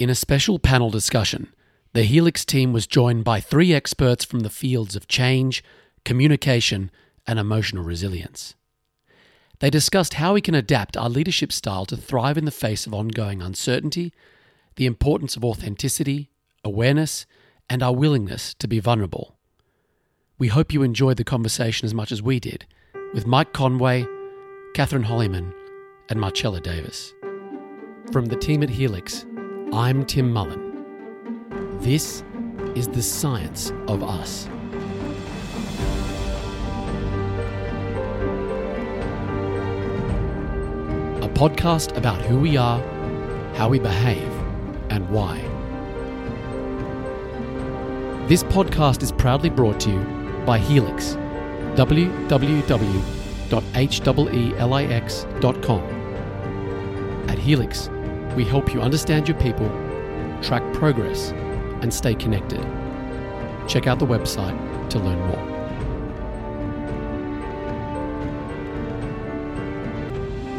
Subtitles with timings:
[0.00, 1.52] In a special panel discussion,
[1.92, 5.62] the Heelix team was joined by three experts from the fields of change,
[6.06, 6.90] communication,
[7.26, 8.54] and emotional resilience.
[9.58, 12.94] They discussed how we can adapt our leadership style to thrive in the face of
[12.94, 14.14] ongoing uncertainty,
[14.76, 16.30] the importance of authenticity,
[16.64, 17.26] awareness,
[17.68, 19.36] and our willingness to be vulnerable.
[20.38, 22.64] We hope you enjoyed the conversation as much as we did
[23.12, 24.06] with Mike Conway,
[24.72, 25.52] Catherine Hollyman,
[26.08, 27.12] and Marcella Davis.
[28.12, 29.26] From the team at Heelix,
[29.72, 31.78] I'm Tim Mullen.
[31.78, 32.24] This
[32.74, 34.46] is the science of us.
[41.22, 42.80] A podcast about who we are,
[43.54, 44.28] how we behave,
[44.90, 45.38] and why.
[48.26, 50.00] This podcast is proudly brought to you
[50.44, 51.14] by Heelix,
[51.76, 52.50] www.heelix.com.
[57.30, 57.88] At Heelix,
[58.36, 59.68] we help you understand your people,
[60.42, 61.30] track progress,
[61.82, 62.60] and stay connected.
[63.68, 64.56] Check out the website
[64.90, 65.59] to learn more.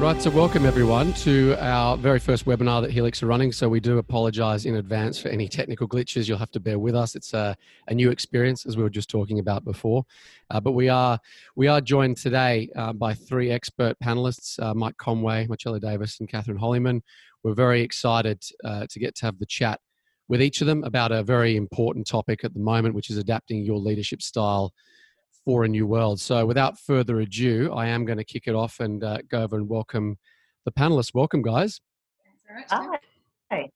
[0.02, 3.52] Right, so welcome everyone to our very first webinar that Heelix are running.
[3.52, 6.28] So we do apologize in advance for any technical glitches.
[6.28, 7.16] You'll have to bear with us.
[7.16, 7.56] It's a,
[7.88, 10.04] a new experience, as we were just talking about before.
[10.50, 11.20] Uh, but we are
[11.56, 16.28] we are joined today uh, by three expert panelists: uh, Mike Conway, Marcella Davis, and
[16.28, 17.04] Catherine Hollyman.
[17.44, 19.80] We're very excited uh, to get to have the chat
[20.28, 23.64] with each of them about a very important topic at the moment, which is adapting
[23.64, 24.74] your leadership style
[25.46, 26.20] for a new world.
[26.20, 29.56] So, without further ado, I am going to kick it off and uh, go over
[29.56, 30.18] and welcome
[30.66, 31.14] the panelists.
[31.14, 31.82] Welcome, guys.
[33.52, 33.70] Hi.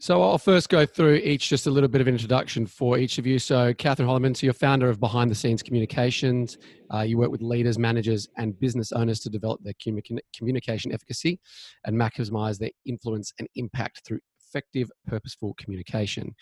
[0.00, 3.26] So, I'll first go through each just a little bit of introduction for each of
[3.26, 3.38] you.
[3.38, 6.58] So, Catherine Hollyman, so you're founder of Behind the Scenes Communications.
[6.92, 9.74] Uh, you work with leaders, managers, and business owners to develop their
[10.36, 11.40] communication efficacy
[11.84, 16.34] and maximize their influence and impact through effective, purposeful communication.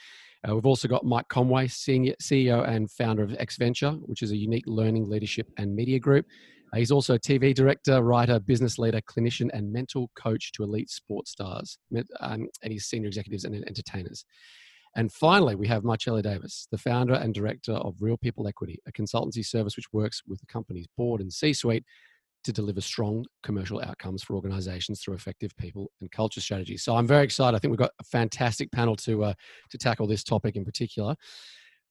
[0.49, 4.37] Uh, we've also got Mike Conway, senior CEO and founder of XVenture, which is a
[4.37, 6.27] unique learning, leadership, and media group.
[6.73, 10.91] Uh, he's also a TV director, writer, business leader, clinician, and mental coach to elite
[10.91, 11.79] sports stars,
[12.21, 14.25] um, and he's senior executives and entertainers.
[14.95, 18.93] And finally, we have Marcella Davis, the founder and director of Real People Equity, a
[18.93, 21.85] consultancy service which works with the company's board and C suite
[22.47, 26.83] to deliver strong commercial outcomes for organizations through effective people and culture strategies.
[26.83, 27.57] So I'm very excited.
[27.57, 29.35] I think we've got a fantastic panel to uh,
[29.71, 31.15] to tackle this topic in particular.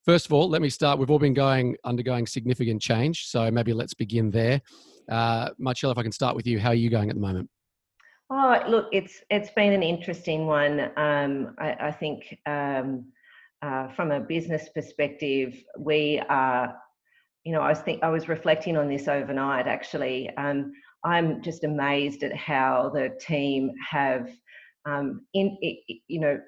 [0.06, 1.00] First of all, let me start.
[1.00, 4.62] We've all been going undergoing significant change, so maybe let's begin there.
[5.10, 7.50] Uh, Marcella, if I can start with you, how are you going at the moment?
[8.30, 10.92] Oh, look, it's it's been an interesting one.
[10.98, 13.06] Um, I, I, think um,
[13.62, 16.76] uh, from a business perspective, we are
[17.46, 19.68] you know, I was think I was reflecting on this overnight.
[19.68, 20.74] Actually, um,
[21.04, 24.28] I'm just amazed at how the team have,
[24.86, 26.40] um, in you know,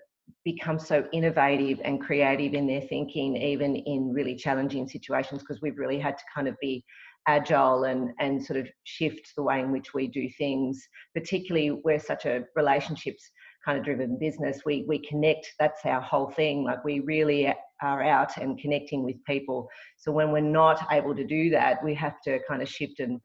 [0.43, 5.41] become so innovative and creative in their thinking, even in really challenging situations.
[5.41, 6.83] Because we've really had to kind of be
[7.27, 10.81] agile and and sort of shift the way in which we do things.
[11.13, 13.29] Particularly, we're such a relationships
[13.67, 14.61] kind of driven business.
[14.65, 15.53] We we connect.
[15.59, 16.63] That's our whole thing.
[16.63, 19.69] Like we really are out and connecting with people.
[19.97, 23.19] So when we're not able to do that, we have to kind of shift and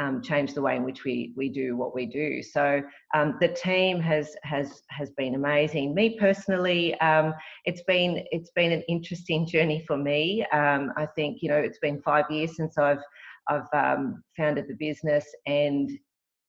[0.00, 2.42] um, change the way in which we we do what we do.
[2.42, 2.82] So
[3.14, 5.94] um, the team has has has been amazing.
[5.94, 7.32] Me personally, um,
[7.64, 10.44] it's been it's been an interesting journey for me.
[10.52, 13.04] Um, I think you know it's been five years since I've
[13.48, 15.88] I've um, founded the business, and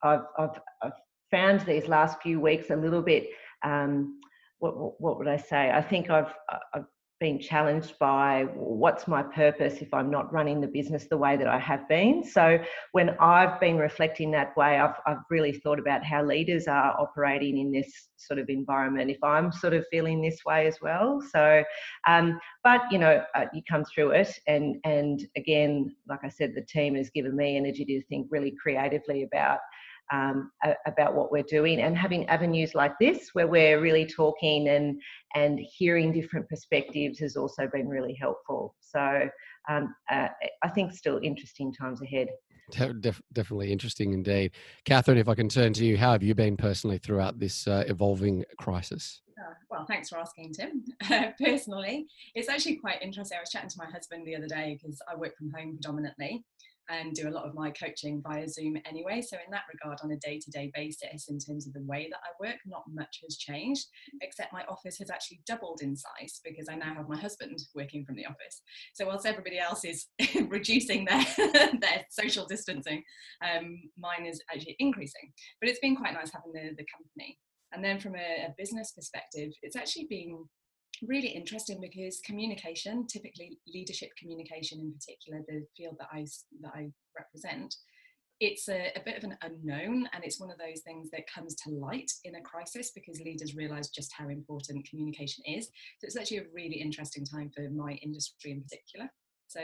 [0.04, 0.92] I've, I've, I've
[1.31, 3.28] found these last few weeks a little bit.
[3.63, 4.19] Um,
[4.59, 5.72] what, what would I say?
[5.72, 6.34] I think I've,
[6.74, 6.86] I've
[7.22, 11.47] been challenged by what's my purpose if I'm not running the business the way that
[11.47, 12.24] I have been.
[12.25, 12.59] So
[12.91, 17.58] when I've been reflecting that way, I've, I've really thought about how leaders are operating
[17.58, 19.09] in this sort of environment.
[19.09, 21.64] If I'm sort of feeling this way as well, so
[22.06, 26.53] um, but you know uh, you come through it, and and again, like I said,
[26.53, 29.59] the team has given me energy to think really creatively about
[30.14, 30.52] um,
[30.86, 35.02] about what we're doing and having avenues like this where we're really talking and
[35.34, 38.76] and hearing different perspectives has also been really helpful.
[38.79, 39.29] So
[39.70, 40.28] um, uh,
[40.64, 42.28] i think still interesting times ahead.
[43.00, 44.52] Def- definitely interesting indeed.
[44.85, 47.84] Catherine if i can turn to you how have you been personally throughout this uh,
[47.88, 49.22] evolving crisis?
[49.38, 50.84] Uh, well, thanks for asking, Tim.
[51.12, 53.38] Uh, personally, it's actually quite interesting.
[53.38, 56.44] I was chatting to my husband the other day because I work from home predominantly,
[56.90, 59.22] and do a lot of my coaching via Zoom anyway.
[59.22, 62.08] So, in that regard, on a day to day basis, in terms of the way
[62.11, 63.87] that I work, not much has changed,
[64.22, 68.05] except my office has actually doubled in size because I now have my husband working
[68.05, 68.61] from the office.
[68.93, 70.08] So, whilst everybody else is
[70.47, 71.26] reducing their,
[71.79, 73.03] their social distancing,
[73.43, 75.31] um, mine is actually increasing.
[75.59, 77.38] But it's been quite nice having the, the company.
[77.73, 80.46] And then from a, a business perspective, it's actually been
[81.02, 86.26] really interesting because communication, typically leadership communication in particular, the field that I,
[86.62, 87.76] that I represent,
[88.40, 91.56] it's a, a, bit of an unknown and it's one of those things that comes
[91.56, 95.68] to light in a crisis because leaders realize just how important communication is.
[95.68, 99.09] So it's actually a really interesting time for my industry in particular.
[99.48, 99.62] So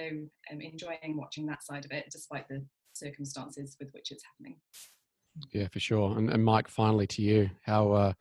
[0.51, 2.63] i'm enjoying watching that side of it despite the
[2.93, 4.57] circumstances with which it's happening.
[5.51, 6.17] Yeah for sure.
[6.17, 8.13] And, and mike finally to you how uh,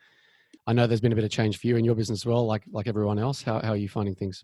[0.67, 2.47] i know there's been a bit of change for you in your business as well
[2.47, 4.43] like like everyone else how, how are you finding things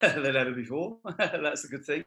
[0.00, 0.96] than ever before.
[1.18, 2.04] That's a good thing.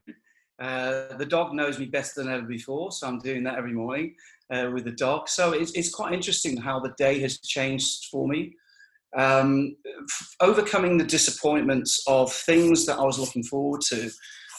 [0.60, 4.16] Uh, the dog knows me better than ever before, so I'm doing that every morning
[4.52, 5.30] uh, with the dog.
[5.30, 8.56] So it's, it's quite interesting how the day has changed for me.
[9.16, 14.10] Um, f- overcoming the disappointments of things that I was looking forward to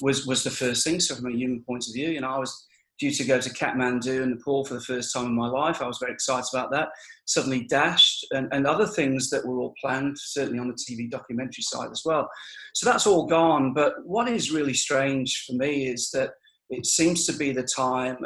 [0.00, 1.00] was, was the first thing.
[1.00, 2.66] So, from a human point of view, you know, I was
[2.98, 5.82] due to go to Kathmandu and Nepal for the first time in my life.
[5.82, 6.88] I was very excited about that.
[7.26, 11.62] Suddenly dashed, and, and other things that were all planned, certainly on the TV documentary
[11.62, 12.28] side as well.
[12.74, 13.74] So that's all gone.
[13.74, 16.30] But what is really strange for me is that
[16.70, 18.18] it seems to be the time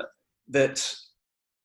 [0.48, 0.94] that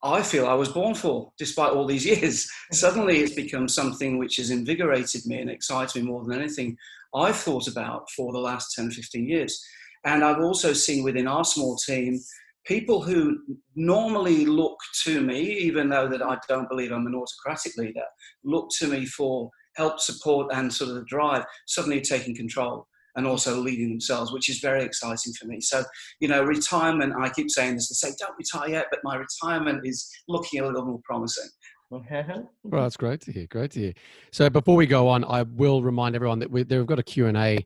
[0.03, 2.49] I feel I was born for, despite all these years.
[2.71, 6.77] Suddenly it's become something which has invigorated me and excites me more than anything
[7.15, 9.61] I've thought about for the last 10, 15 years.
[10.05, 12.19] And I've also seen within our small team
[12.65, 13.39] people who
[13.75, 18.05] normally look to me, even though that I don't believe I'm an autocratic leader,
[18.43, 23.27] look to me for help, support, and sort of the drive, suddenly taking control and
[23.27, 25.61] also leading themselves, which is very exciting for me.
[25.61, 25.83] So,
[26.19, 29.81] you know, retirement, I keep saying this, they say, don't retire yet, but my retirement
[29.85, 31.49] is looking a little more promising.
[31.91, 32.41] Mm-hmm.
[32.63, 33.45] well, that's great to hear.
[33.47, 33.93] Great to hear.
[34.31, 37.63] So before we go on, I will remind everyone that we, they've got a Q&A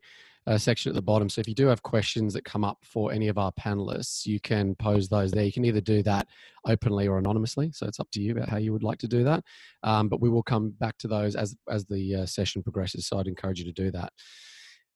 [0.48, 1.30] uh, section at the bottom.
[1.30, 4.40] So if you do have questions that come up for any of our panelists, you
[4.40, 5.44] can pose those there.
[5.44, 6.28] You can either do that
[6.66, 7.72] openly or anonymously.
[7.74, 9.44] So it's up to you about how you would like to do that.
[9.84, 13.08] Um, but we will come back to those as as the uh, session progresses.
[13.08, 14.14] So I'd encourage you to do that.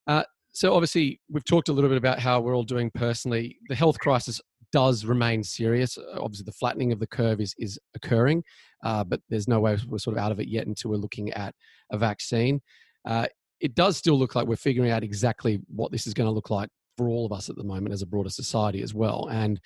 [0.07, 3.57] Uh, so obviously we've talked a little bit about how we're all doing personally.
[3.67, 5.97] The health crisis does remain serious.
[6.17, 8.43] Obviously, the flattening of the curve is is occurring,
[8.85, 11.31] uh, but there's no way we're sort of out of it yet until we're looking
[11.33, 11.53] at
[11.91, 12.61] a vaccine.
[13.05, 13.27] Uh,
[13.61, 16.49] it does still look like we're figuring out exactly what this is going to look
[16.49, 19.27] like for all of us at the moment as a broader society as well.
[19.31, 19.59] And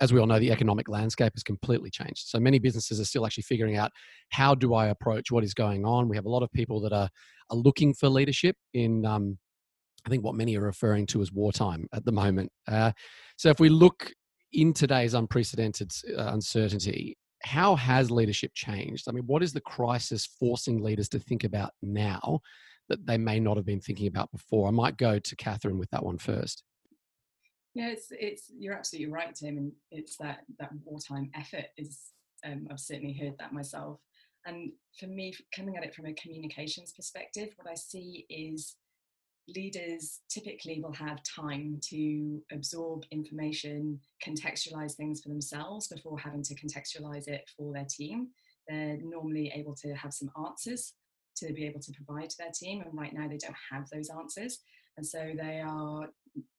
[0.00, 2.28] as we all know, the economic landscape has completely changed.
[2.28, 3.90] So many businesses are still actually figuring out
[4.30, 6.08] how do I approach what is going on.
[6.08, 7.08] We have a lot of people that are,
[7.50, 9.38] are looking for leadership in, um,
[10.06, 12.52] I think, what many are referring to as wartime at the moment.
[12.68, 12.92] Uh,
[13.36, 14.12] so if we look
[14.52, 19.06] in today's unprecedented uh, uncertainty, how has leadership changed?
[19.08, 22.40] I mean, what is the crisis forcing leaders to think about now
[22.88, 24.68] that they may not have been thinking about before.
[24.68, 26.64] I might go to Catherine with that one first.
[27.74, 32.00] Yeah, it's it's you're absolutely right, Tim, and it's that that wartime effort is.
[32.44, 33.98] Um, I've certainly heard that myself,
[34.46, 38.76] and for me, coming at it from a communications perspective, what I see is
[39.48, 46.54] leaders typically will have time to absorb information, contextualize things for themselves before having to
[46.54, 48.28] contextualize it for their team.
[48.68, 50.94] They're normally able to have some answers
[51.40, 54.10] to be able to provide to their team and right now they don't have those
[54.10, 54.58] answers.
[54.96, 56.08] And so they are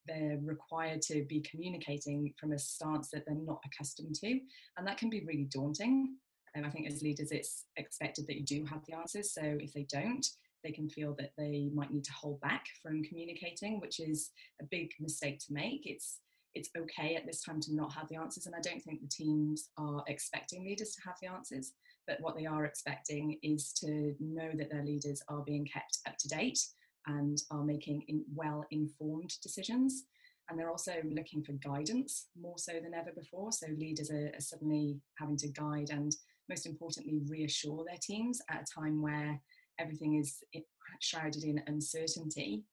[0.08, 4.40] they're required to be communicating from a stance that they're not accustomed to.
[4.78, 6.16] And that can be really daunting.
[6.56, 9.34] And i think as leaders it's expected that you do have the answers.
[9.34, 10.26] So if they don't
[10.64, 14.32] they can feel that they might need to hold back from communicating which is
[14.62, 15.82] a big mistake to make.
[15.86, 16.20] It's
[16.56, 18.46] it's okay at this time to not have the answers.
[18.48, 21.74] And i don't think the teams are expecting leaders to have the answers
[22.10, 26.18] but what they are expecting is to know that their leaders are being kept up
[26.18, 26.60] to date
[27.06, 30.06] and are making in well informed decisions.
[30.50, 33.52] And they're also looking for guidance more so than ever before.
[33.52, 36.12] So leaders are, are suddenly having to guide and,
[36.50, 39.40] most importantly, reassure their teams at a time where
[39.80, 40.62] everything is eh,
[41.00, 42.64] shrouded in uncertainty.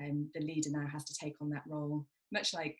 [0.00, 2.78] And the leader now has to take on that role, much like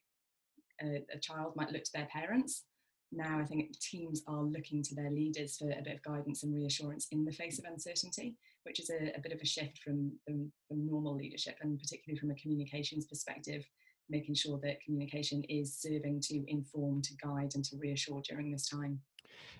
[0.83, 2.65] a, a child might look to their parents
[3.13, 6.55] now I think teams are looking to their leaders for a bit of guidance and
[6.55, 10.13] reassurance in the face of uncertainty, which is a, a bit of a shift from,
[10.25, 13.65] from, from, normal leadership and particularly from a communications perspective,
[14.09, 18.69] making sure that communication is serving to inform, to guide, and to reassure during this
[18.69, 19.01] time.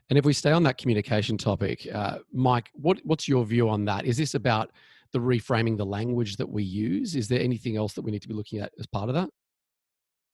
[0.09, 3.85] And if we stay on that communication topic, uh, Mike, what, what's your view on
[3.87, 4.05] that?
[4.05, 4.71] Is this about
[5.13, 7.17] the reframing the language that we use?
[7.17, 9.29] Is there anything else that we need to be looking at as part of that?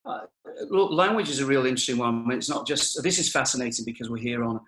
[0.05, 0.27] Uh,
[0.71, 2.31] look, language is a real interesting one.
[2.31, 4.61] It's not just this is fascinating because we're here on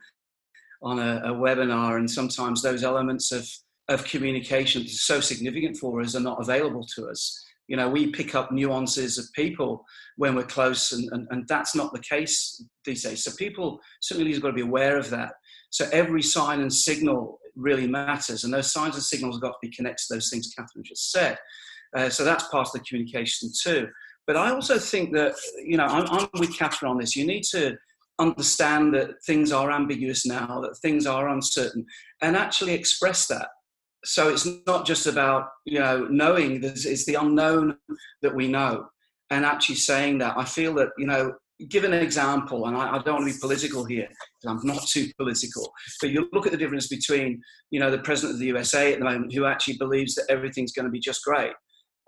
[0.82, 3.48] on a, a, webinar, and sometimes those elements of
[3.88, 7.44] of communication that are so significant for us are not available to us.
[7.68, 9.84] You know, we pick up nuances of people
[10.16, 13.24] when we're close, and, and, and that's not the case these days.
[13.24, 15.32] So people certainly have got to be aware of that.
[15.70, 19.58] So every sign and signal really matters, and those signs and signals have got to
[19.68, 21.38] be connected to those things Catherine just said.
[21.96, 23.88] Uh, so that's part of the communication too.
[24.28, 27.16] But I also think that, you know, I'm, I'm with Catherine on this.
[27.16, 27.76] You need to
[28.20, 31.84] understand that things are ambiguous now, that things are uncertain,
[32.22, 33.48] and actually express that
[34.04, 37.76] so it's not just about you know knowing it's the unknown
[38.22, 38.86] that we know
[39.30, 41.32] and actually saying that i feel that you know
[41.68, 44.08] give an example and i, I don't want to be political here
[44.46, 48.34] i'm not too political but you look at the difference between you know the president
[48.34, 51.24] of the usa at the moment who actually believes that everything's going to be just
[51.24, 51.52] great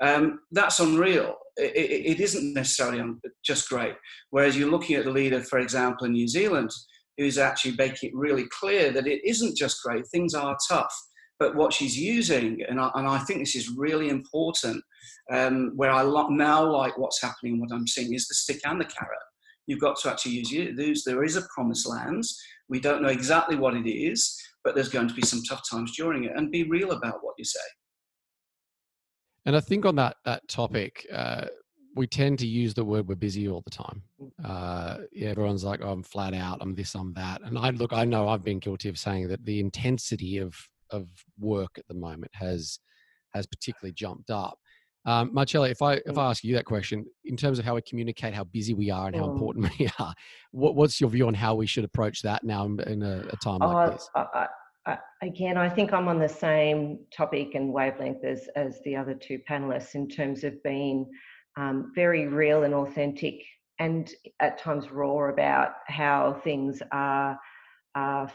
[0.01, 3.03] um, that's unreal it, it, it isn't necessarily
[3.45, 3.95] just great
[4.31, 6.71] whereas you're looking at the leader for example in new zealand
[7.19, 10.95] who's actually making it really clear that it isn't just great things are tough
[11.41, 14.85] but what she's using, and I, and I think this is really important,
[15.33, 18.61] um, where I lo- now like what's happening, and what I'm seeing is the stick
[18.67, 19.19] and the carrot.
[19.67, 20.77] You've got to actually use it.
[20.77, 22.25] There is a promised land.
[22.69, 25.97] We don't know exactly what it is, but there's going to be some tough times
[25.97, 27.59] during it, and be real about what you say.
[29.47, 31.47] And I think on that that topic, uh,
[31.97, 34.03] we tend to use the word we're busy all the time.
[34.45, 37.43] Uh, yeah, everyone's like, oh, I'm flat out, I'm this, I'm that.
[37.43, 40.55] And I look, I know I've been guilty of saying that the intensity of
[40.91, 41.07] of
[41.39, 42.79] work at the moment has
[43.35, 44.59] has particularly jumped up.
[45.07, 46.19] Um, Marcella, if I if mm.
[46.19, 49.07] I ask you that question in terms of how we communicate how busy we are
[49.07, 49.33] and how mm.
[49.33, 50.15] important we are,
[50.53, 53.61] what, what's your view on how we should approach that now in a, a time
[53.61, 54.11] like oh, this?
[54.15, 54.47] I,
[55.23, 59.39] Again, I think I'm on the same topic and wavelength as as the other two
[59.49, 61.07] panelists in terms of being
[61.59, 63.35] um, very real and authentic,
[63.79, 64.11] and
[64.41, 67.39] at times raw about how things are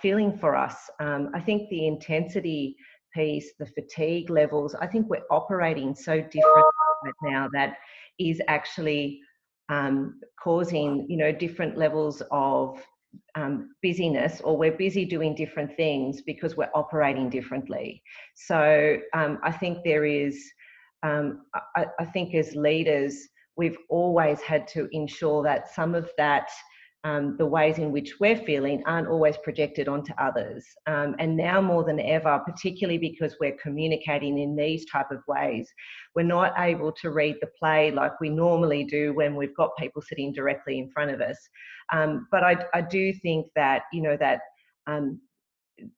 [0.02, 0.90] feeling for us.
[1.00, 2.75] Um, I think the intensity
[3.14, 6.66] piece, the fatigue levels, I think we're operating so different
[7.04, 7.78] right now that
[8.20, 9.22] is actually
[9.70, 12.78] um, causing, you know, different levels of
[13.36, 18.01] um, busyness or we're busy doing different things because we're operating differently.
[18.36, 20.43] So um, I think there is,
[21.03, 21.45] um,
[21.75, 23.15] I, I think as leaders,
[23.57, 26.50] we've always had to ensure that some of that
[27.05, 30.65] um, the ways in which we're feeling aren't always projected onto others.
[30.88, 35.71] Um, and now more than ever, particularly because we're communicating in these type of ways,
[36.15, 40.01] we're not able to read the play like we normally do when we've got people
[40.01, 41.38] sitting directly in front of us.
[41.93, 44.39] Um, but I, I, do think that, you know, that
[44.88, 45.21] um,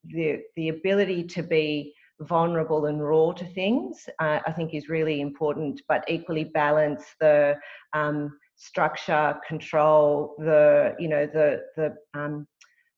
[0.04, 5.22] the, the ability to be vulnerable and raw to things, uh, I think is really
[5.22, 7.56] important, but equally balance the,
[7.94, 12.48] um, structure, control, the you know the the um,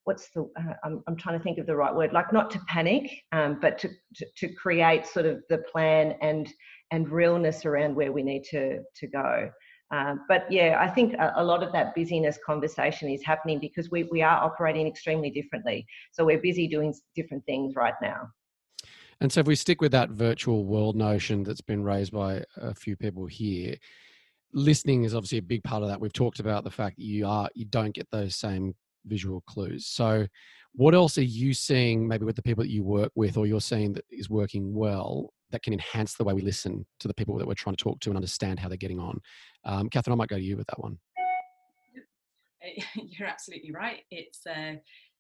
[0.06, 2.60] what's the uh, I'm, I'm trying to think of the right word like not to
[2.68, 6.52] panic um, but to, to, to create sort of the plan and
[6.92, 9.52] and realness around where we need to to go.
[9.92, 13.90] Um, but yeah i think a, a, lot of that busyness conversation is happening because
[13.90, 15.84] we, we are operating extremely differently.
[16.12, 18.30] So we're busy doing different things right now.
[19.20, 22.76] And so if we stick with that virtual world notion that's been raised by a
[22.76, 23.78] few people here
[24.54, 26.00] listening is obviously a big part of that.
[26.00, 28.76] We've talked about the fact that you are you don't get those same
[29.06, 29.88] visual clues.
[29.88, 30.28] So
[30.74, 33.62] what else are you seeing maybe with the people that you work with or you're
[33.62, 37.38] seeing that is working well that can enhance the way we listen to the people
[37.38, 39.20] that we're trying to talk to and understand how they're getting on?
[39.66, 41.00] Um, Catherine, I might go to you with that one.
[42.96, 44.02] You're absolutely right.
[44.12, 44.76] It's uh,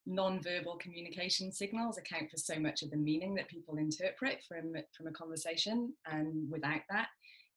[0.05, 5.07] non-verbal communication signals account for so much of the meaning that people interpret from from
[5.07, 7.07] a conversation, and without that,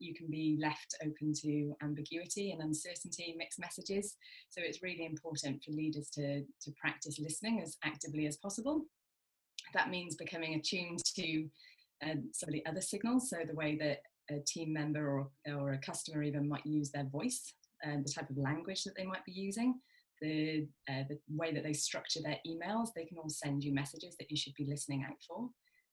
[0.02, 4.16] you can be left open to ambiguity and uncertainty, mixed messages.
[4.50, 8.84] So it's really important for leaders to, to practice listening as actively as possible.
[9.74, 11.48] That means becoming attuned to
[12.04, 13.98] uh, some of the other signals, so the way that
[14.30, 18.12] a team member or, or a customer even might use their voice, and uh, the
[18.12, 19.74] type of language that they might be using,
[20.20, 24.16] the, uh, the way that they structure their emails, they can all send you messages
[24.18, 25.48] that you should be listening out for.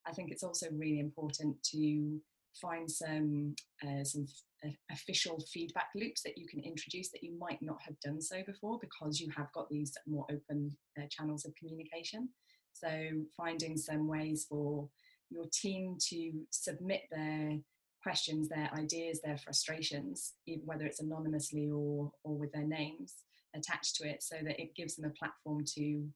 [0.07, 2.19] I think it's also really important to
[2.55, 4.25] find some uh, some
[4.63, 8.41] f- official feedback loops that you can introduce that you might not have done so
[8.45, 12.29] before because you have got these more open uh, channels of communication.
[12.73, 12.89] So
[13.35, 14.89] finding some ways for
[15.29, 17.57] your team to submit their
[18.01, 20.33] questions, their ideas, their frustrations,
[20.65, 23.15] whether it's anonymously or or with their names
[23.55, 26.07] attached to it, so that it gives them a platform to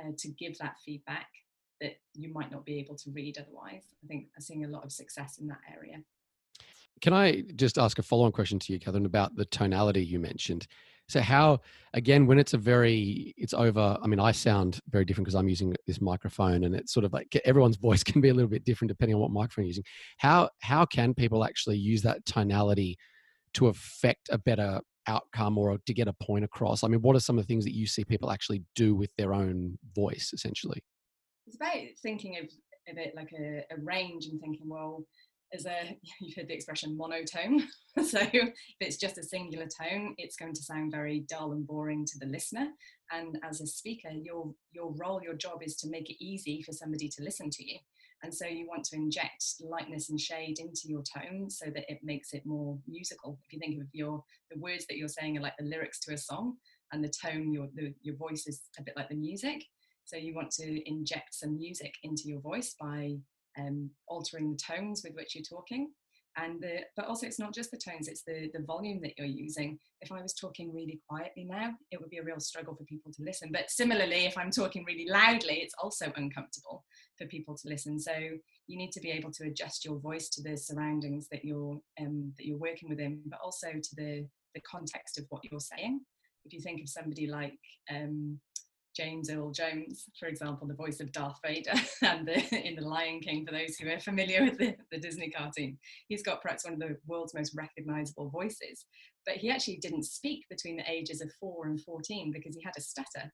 [0.00, 1.28] uh, to give that feedback
[1.80, 3.84] that you might not be able to read otherwise.
[4.04, 6.02] I think I'm seeing a lot of success in that area.
[7.00, 10.18] Can I just ask a follow on question to you, Catherine, about the tonality you
[10.18, 10.66] mentioned?
[11.08, 11.60] So how
[11.92, 13.98] again when it's a very it's over.
[14.00, 17.12] I mean, I sound very different because I'm using this microphone, and it's sort of
[17.12, 19.84] like everyone's voice can be a little bit different depending on what microphone you're using.
[20.18, 22.96] How how can people actually use that tonality
[23.54, 26.84] to affect a better outcome or to get a point across?
[26.84, 29.10] I mean, what are some of the things that you see people actually do with
[29.16, 30.80] their own voice, essentially?
[31.50, 35.04] It's about thinking of, of it like a, a range and thinking, well,
[35.52, 37.66] as a you've heard the expression monotone.
[38.04, 42.06] So if it's just a singular tone it's going to sound very dull and boring
[42.06, 42.68] to the listener.
[43.10, 46.70] And as a speaker your your role your job is to make it easy for
[46.70, 47.78] somebody to listen to you.
[48.22, 51.98] And so you want to inject lightness and shade into your tone so that it
[52.04, 53.40] makes it more musical.
[53.44, 56.14] If you think of your the words that you're saying are like the lyrics to
[56.14, 56.58] a song
[56.92, 59.64] and the tone your the, your voice is a bit like the music
[60.10, 63.16] so you want to inject some music into your voice by
[63.58, 65.90] um, altering the tones with which you're talking.
[66.36, 69.26] And the, but also it's not just the tones it's the the volume that you're
[69.26, 69.78] using.
[70.00, 73.12] If i was talking really quietly now it would be a real struggle for people
[73.12, 73.50] to listen.
[73.52, 76.84] But similarly if i'm talking really loudly it's also uncomfortable
[77.18, 77.98] for people to listen.
[77.98, 78.12] So
[78.68, 82.32] you need to be able to adjust your voice to the surroundings that you're um,
[82.38, 84.24] that you're working within but also to the
[84.54, 86.00] the context of what you're saying.
[86.44, 87.58] If you think of somebody like
[87.90, 88.38] um,
[89.00, 93.20] James Earl Jones, for example, the voice of Darth Vader, and the, in The Lion
[93.20, 95.78] King, for those who are familiar with the, the, Disney cartoon,
[96.08, 98.84] he's got perhaps one of the world's most recognizable voices.
[99.24, 102.74] But he actually didn't speak between the ages of four and 14 because he had
[102.76, 103.32] a stutter.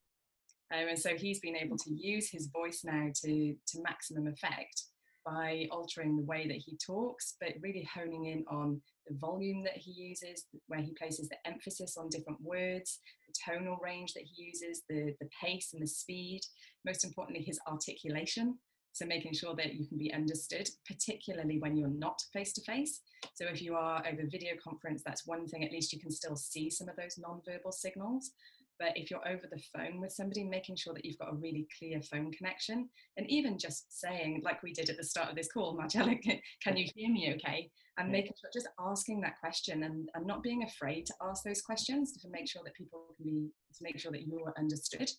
[0.73, 4.85] Um, and so he's been able to use his voice now to, to maximum effect
[5.25, 9.77] by altering the way that he talks, but really honing in on the volume that
[9.77, 13.01] he uses, where he places the emphasis on different words,
[13.45, 16.41] tonal range that he uses, the, the pace and the speed,
[16.85, 18.59] most importantly, his articulation.
[18.93, 23.03] So making sure that you can be understood, particularly when you're not face to face.
[23.35, 26.35] So if you are over video conference, that's one thing, at least you can still
[26.35, 28.31] see some of those non-verbal signals.
[28.79, 31.67] But if you're over the phone with somebody, making sure that you've got a really
[31.79, 35.51] clear phone connection, and even just saying, like we did at the start of this
[35.51, 36.15] call, Marcella,
[36.63, 37.71] can you hear me okay?
[37.99, 41.63] And making sure, just asking that question and, and not being afraid to ask those
[41.63, 45.11] questions to make sure that people can be, to make sure that you're understood.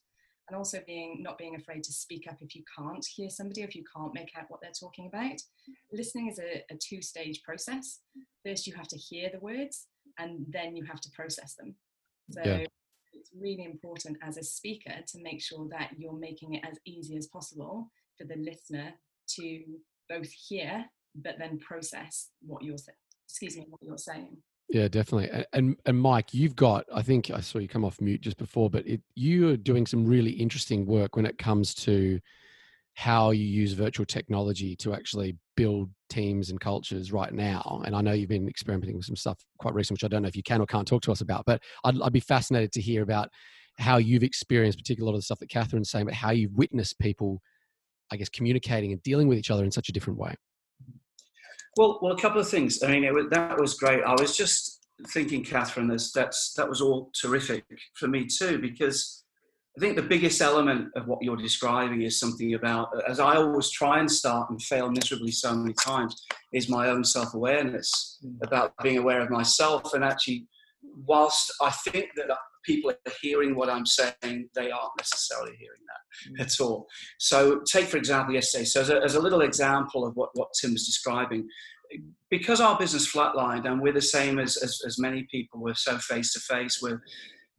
[0.49, 3.75] And also being not being afraid to speak up if you can't hear somebody, if
[3.75, 5.41] you can't make out what they're talking about.
[5.91, 7.99] Listening is a, a two stage process.
[8.45, 9.87] First, you have to hear the words,
[10.19, 11.75] and then you have to process them.
[12.31, 12.65] So yeah
[13.19, 17.17] it's really important as a speaker to make sure that you're making it as easy
[17.17, 18.93] as possible for the listener
[19.27, 19.63] to
[20.09, 22.95] both hear but then process what you're saying
[23.27, 24.37] excuse me what you're saying.
[24.69, 25.45] Yeah definitely.
[25.53, 28.69] And and mike you've got i think i saw you come off mute just before
[28.69, 32.19] but it, you are doing some really interesting work when it comes to
[32.93, 37.81] how you use virtual technology to actually build teams and cultures right now.
[37.85, 40.29] And I know you've been experimenting with some stuff quite recently, which I don't know
[40.29, 42.81] if you can or can't talk to us about, but I'd, I'd be fascinated to
[42.81, 43.29] hear about
[43.77, 46.53] how you've experienced, particularly a lot of the stuff that Catherine's saying, but how you've
[46.53, 47.41] witnessed people,
[48.11, 50.33] I guess, communicating and dealing with each other in such a different way.
[51.77, 52.81] Well, well, a couple of things.
[52.81, 54.01] I mean, it, that was great.
[54.03, 57.65] I was just thinking, Catherine, that's, that's that was all terrific
[57.95, 59.25] for me too, because
[59.77, 63.69] I think the biggest element of what you're describing is something about, as I always
[63.69, 66.15] try and start and fail miserably so many times,
[66.51, 68.37] is my own self awareness mm.
[68.41, 69.93] about being aware of myself.
[69.93, 70.47] And actually,
[71.05, 72.25] whilst I think that
[72.65, 76.43] people are hearing what I'm saying, they aren't necessarily hearing that mm.
[76.43, 76.87] at all.
[77.19, 78.65] So, take for example yesterday.
[78.65, 81.47] So, as a, as a little example of what, what Tim was describing,
[82.31, 85.99] because our business flatlined and we're the same as, as, as many people, we're so
[85.99, 87.01] face to face, we're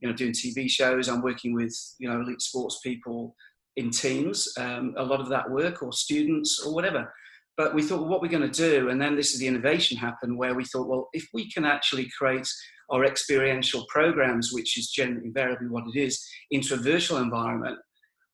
[0.01, 1.09] you know, doing TV shows.
[1.09, 3.35] I'm working with, you know, elite sports people
[3.77, 7.13] in teams, um, a lot of that work, or students, or whatever.
[7.57, 9.97] But we thought, well, what we're going to do, and then this is the innovation
[9.97, 12.49] happened, where we thought, well, if we can actually create
[12.91, 17.79] our experiential programs, which is generally invariably what it is, into a virtual environment,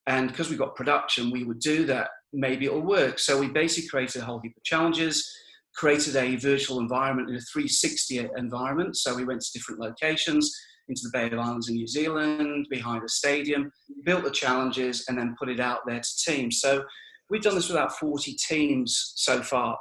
[0.06, 2.08] and because we've got production, we would do that.
[2.32, 3.18] Maybe it'll work.
[3.18, 5.30] So we basically created a whole heap of challenges,
[5.74, 8.96] created a virtual environment in a 360 environment.
[8.96, 10.54] So we went to different locations
[10.88, 13.70] into the Bay of Islands in New Zealand, behind a stadium,
[14.04, 16.60] built the challenges, and then put it out there to teams.
[16.60, 16.84] So
[17.30, 19.78] we've done this with about 40 teams so far,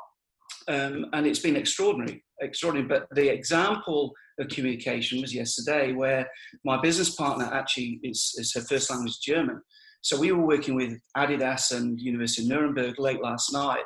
[0.68, 2.88] um, and it's been extraordinary, extraordinary.
[2.88, 6.28] But the example of communication was yesterday, where
[6.64, 9.62] my business partner actually is, is her first language German.
[10.02, 13.86] So we were working with Adidas and University of Nuremberg late last night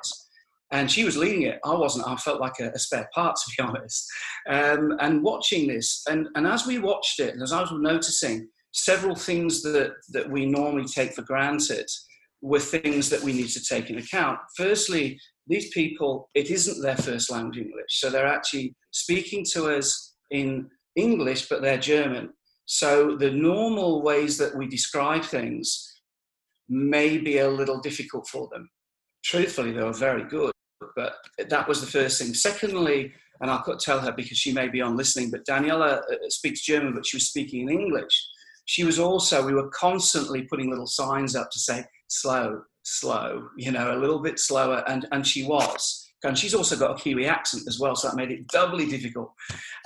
[0.72, 1.60] and she was leading it.
[1.64, 2.08] I wasn't.
[2.08, 4.08] I felt like a, a spare part, to be honest.
[4.50, 8.48] Um, and watching this, and, and as we watched it, and as I was noticing,
[8.74, 11.88] several things that, that we normally take for granted
[12.42, 14.40] were things that we need to take into account.
[14.56, 20.16] Firstly, these people, it isn't their first language English, so they're actually speaking to us
[20.30, 22.30] in English, but they're German.
[22.66, 26.02] So the normal ways that we describe things
[26.68, 28.70] may be a little difficult for them.
[29.24, 30.52] Truthfully, they were very good,
[30.98, 31.14] but
[31.50, 32.34] that was the first thing.
[32.34, 36.16] Secondly, and I could tell her because she may be on listening, but Daniela uh,
[36.30, 38.16] speaks German, but she was speaking in English.
[38.66, 43.72] She was also, we were constantly putting little signs up to say, slow, slow, you
[43.72, 46.04] know, a little bit slower, and, and she was.
[46.24, 49.32] And she's also got a Kiwi accent as well, so that made it doubly difficult.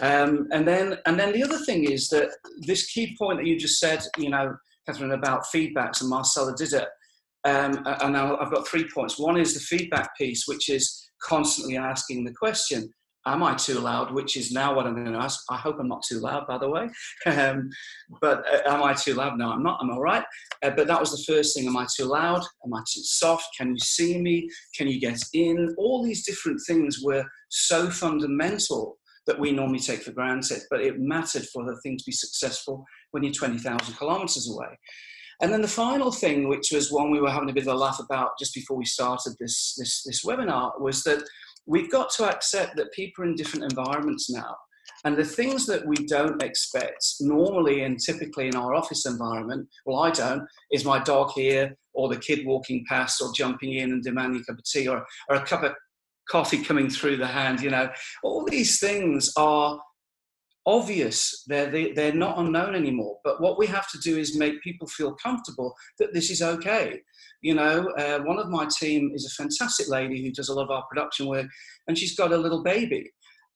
[0.02, 2.30] Um, and then, and then the other thing is that
[2.62, 6.72] this key point that you just said, you know, Catherine, about feedbacks, and Marcella did
[6.72, 6.88] it.
[7.44, 9.20] Um, and I've got three points.
[9.20, 12.92] One is the feedback piece, which is constantly asking the question,
[13.26, 14.14] am I too loud?
[14.14, 15.44] Which is now what I'm going to ask.
[15.50, 16.90] I hope I'm not too loud, by the way.
[17.26, 17.70] Um,
[18.20, 19.38] but uh, am I too loud?
[19.38, 19.80] No, I'm not.
[19.82, 20.24] I'm all right.
[20.64, 21.68] Uh, but that was the first thing.
[21.68, 22.44] Am I too loud?
[22.66, 23.48] Am I too soft?
[23.58, 24.50] Can you see me?
[24.76, 25.74] Can you get in?
[25.78, 30.62] All these different things were so fundamental that we normally take for granted.
[30.70, 34.78] But it mattered for the thing to be successful when you're 20,000 kilometers away.
[35.42, 37.78] And then the final thing, which was one we were having a bit of a
[37.78, 41.24] laugh about just before we started this, this, this webinar, was that
[41.66, 44.56] we've got to accept that people are in different environments now.
[45.04, 50.04] And the things that we don't expect normally and typically in our office environment, well,
[50.04, 54.04] I don't, is my dog here or the kid walking past or jumping in and
[54.04, 55.74] demanding a cup of tea or, or a cup of
[56.30, 57.90] coffee coming through the hand, you know.
[58.24, 59.80] All these things are
[60.66, 61.44] obvious.
[61.48, 63.18] They're, they, they're not unknown anymore.
[63.24, 67.02] But what we have to do is make people feel comfortable that this is okay.
[67.42, 70.64] You know, uh, one of my team is a fantastic lady who does a lot
[70.64, 71.48] of our production work,
[71.88, 73.12] and she's got a little baby.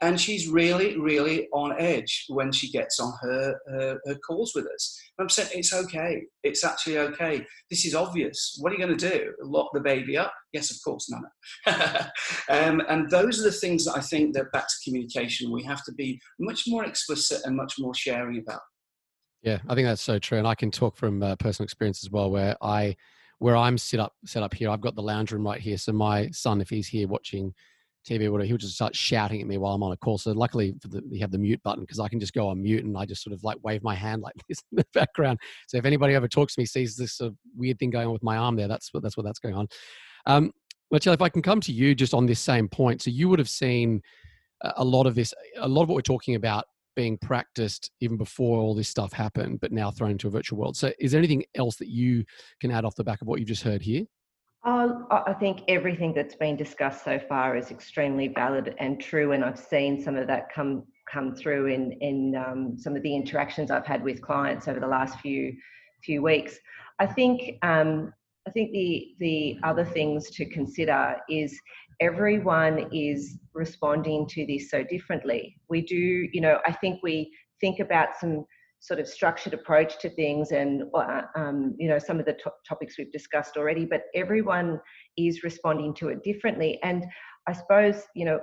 [0.06, 4.68] And she's really, really on edge when she gets on her, her, her calls with
[4.68, 5.02] us.
[5.20, 6.22] I'm saying, it's okay.
[6.44, 7.44] It's actually okay.
[7.72, 8.56] This is obvious.
[8.60, 9.34] What are you going to do?
[9.42, 10.32] Lock the baby up?
[10.54, 11.74] Yes, of course, no.
[12.56, 15.84] um, and those are the things that I think that back to communication, we have
[15.86, 18.62] to be much more explicit and much more sharing about.
[19.42, 20.38] Yeah, I think that's so true.
[20.38, 22.96] And I can talk from uh, personal experience as well, where I
[23.40, 24.70] where I'm set up set up here.
[24.70, 25.80] I've got the lounge room right here.
[25.80, 27.56] So my son, if he's here watching
[28.08, 30.18] TV or whatever, he'll just start shouting at me while I'm on a call.
[30.18, 32.84] So luckily the, you have the mute button because I can just go on mute
[32.84, 35.40] and I just sort of like wave my hand like this in the background.
[35.68, 38.14] So if anybody ever talks to me, sees this sort of weird thing going on
[38.14, 39.68] with my arm there, that's what that's what that's going on.
[40.26, 40.52] Um,
[40.92, 43.50] if I can come to you just on this same point, so you would have
[43.50, 44.02] seen
[44.62, 46.66] a lot of this, a lot of what we're talking about
[46.96, 50.78] being practiced even before all this stuff happened, but now thrown into a virtual world.
[50.78, 52.24] So, is there anything else that you
[52.62, 54.06] can add off the back of what you've just heard here?
[54.66, 59.46] Uh, I think everything that's been discussed so far is extremely valid and true, and
[59.46, 63.70] I've seen some of that come come through in in um, some of the interactions
[63.70, 65.54] I've had with clients over the last few
[66.04, 66.58] few weeks.
[66.98, 68.12] I think um,
[68.48, 71.60] I think the the other things to consider is
[72.02, 75.58] everyone is responding to this so differently.
[75.70, 75.96] We do,
[76.34, 78.46] you know, I think we think about some
[78.86, 82.54] sort of structured approach to things and, uh, um, you know, some of the to-
[82.68, 84.80] topics we've discussed already, but everyone
[85.18, 86.80] is responding to it differently.
[86.84, 87.04] And
[87.48, 88.40] I suppose, you know,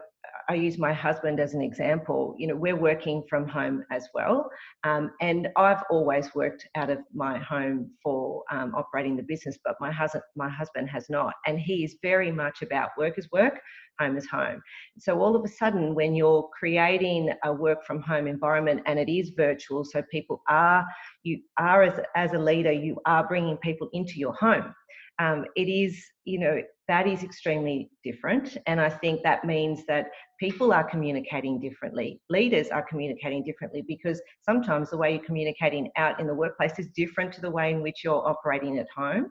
[0.49, 2.35] I use my husband as an example.
[2.39, 4.51] You know, we're working from home as well,
[4.85, 9.77] um, and I've always worked out of my home for um, operating the business, but
[9.81, 13.61] my husband, my husband has not, and he is very much about work as work,
[14.01, 14.61] home is home.
[14.99, 19.11] So all of a sudden, when you're creating a work from home environment and it
[19.11, 20.85] is virtual, so people are
[21.23, 24.75] you are as as a leader, you are bringing people into your home.
[25.19, 28.57] Um, it is, you know, that is extremely different.
[28.67, 30.07] And I think that means that
[30.41, 32.21] people are communicating differently.
[32.29, 36.89] Leaders are communicating differently because sometimes the way you're communicating out in the workplace is
[36.97, 39.29] different to the way in which you're operating at home.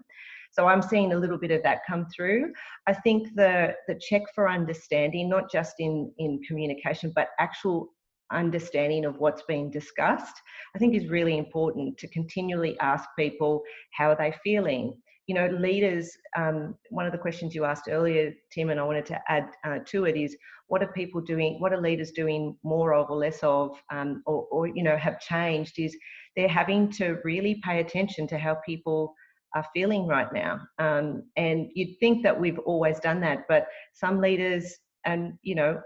[0.51, 2.51] So I'm seeing a little bit of that come through.
[2.87, 7.89] I think the the check for understanding, not just in in communication, but actual
[8.31, 10.35] understanding of what's being discussed,
[10.75, 13.61] I think is really important to continually ask people
[13.93, 14.93] how are they feeling
[15.31, 19.05] you know, leaders, um, one of the questions you asked earlier, Tim, and I wanted
[19.05, 20.35] to add uh, to it is
[20.67, 24.45] what are people doing, what are leaders doing more of or less of, um, or,
[24.51, 25.95] or, you know, have changed is
[26.35, 29.15] they're having to really pay attention to how people
[29.55, 30.59] are feeling right now.
[30.79, 35.81] Um, and you'd think that we've always done that, but some leaders and you know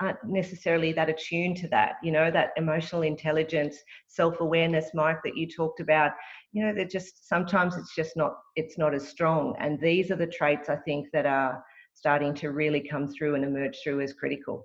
[0.00, 3.76] aren't necessarily that attuned to that you know that emotional intelligence
[4.06, 6.12] self-awareness mike that you talked about
[6.52, 9.54] you know they're just sometimes it's just not it's not as strong.
[9.58, 13.44] And these are the traits i think that are starting to really come through and
[13.44, 14.64] emerge through as critical.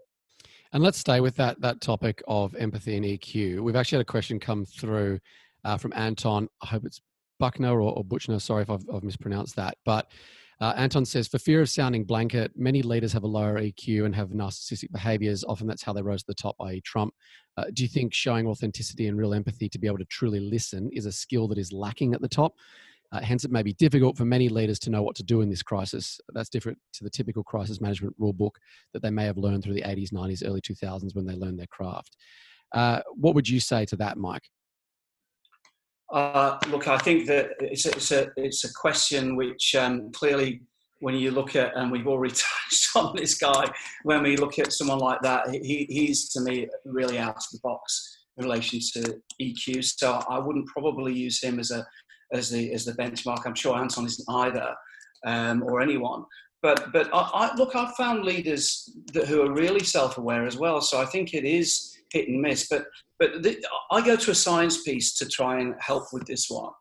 [0.74, 4.12] And let's stay with that that topic of empathy and eq we've actually had a
[4.12, 5.20] question come through
[5.64, 6.48] uh, from anton.
[6.62, 7.02] I hope it's
[7.40, 8.40] buckner or, or butchner.
[8.40, 9.78] Sorry if I've, I've mispronounced that.
[9.86, 10.08] But
[10.60, 14.16] Uh, Anton says, for fear of sounding blanket, many leaders have a lower EQ and
[14.16, 15.44] have narcissistic behaviors.
[15.44, 17.14] Often that's how they rose to the top, i.e., Trump.
[17.58, 20.90] Uh, do you think showing authenticity and real empathy to be able to truly listen
[20.94, 22.56] is a skill that is lacking at the top?
[23.12, 25.50] Uh, hence, it may be difficult for many leaders to know what to do in
[25.50, 26.20] this crisis.
[26.34, 28.58] That's different to the typical crisis management rule book
[28.94, 31.68] that they may have learned through the 80s, 90s, early 2000s when they learned their
[31.68, 32.18] craft.
[32.74, 34.50] Uh, what would you say to that, Mike?
[36.12, 40.62] Uh, look, I think that it's a, it's a, it's a question which um, clearly,
[41.00, 42.34] when you look at, and we've already
[42.70, 43.72] touched on this guy,
[44.04, 47.60] when we look at someone like that, he, he's to me really out of the
[47.62, 49.84] box in relation to EQ.
[49.84, 51.86] So I wouldn't probably use him as a
[52.34, 53.46] as the as the benchmark.
[53.46, 54.76] I'm sure Anton isn't either,
[55.26, 56.26] um, or anyone.
[56.62, 60.82] But but I, I, look, I've found leaders that, who are really self-aware as well.
[60.82, 62.68] So I think it is hit and miss.
[62.68, 62.86] But
[63.20, 66.72] but the, I go to a science piece to try and help with this one,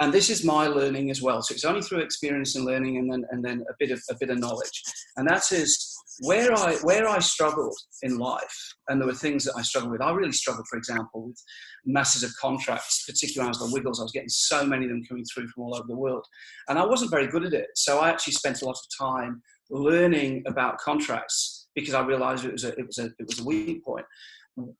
[0.00, 1.42] and this is my learning as well.
[1.42, 4.14] So it's only through experience and learning, and then and then a bit of a
[4.18, 4.82] bit of knowledge,
[5.16, 9.56] and that is where I where I struggled in life, and there were things that
[9.56, 10.02] I struggled with.
[10.02, 11.42] I really struggled, for example, with
[11.84, 14.00] masses of contracts, particularly as the Wiggles.
[14.00, 16.26] I was getting so many of them coming through from all over the world,
[16.68, 17.68] and I wasn't very good at it.
[17.74, 22.52] So I actually spent a lot of time learning about contracts because I realised it
[22.52, 24.06] was a it was a it was a weak point.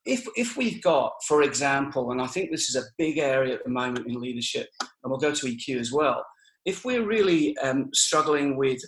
[0.05, 3.65] If if we've got, for example, and I think this is a big area at
[3.65, 6.25] the moment in leadership, and we'll go to EQ as well.
[6.65, 8.83] If we're really um, struggling with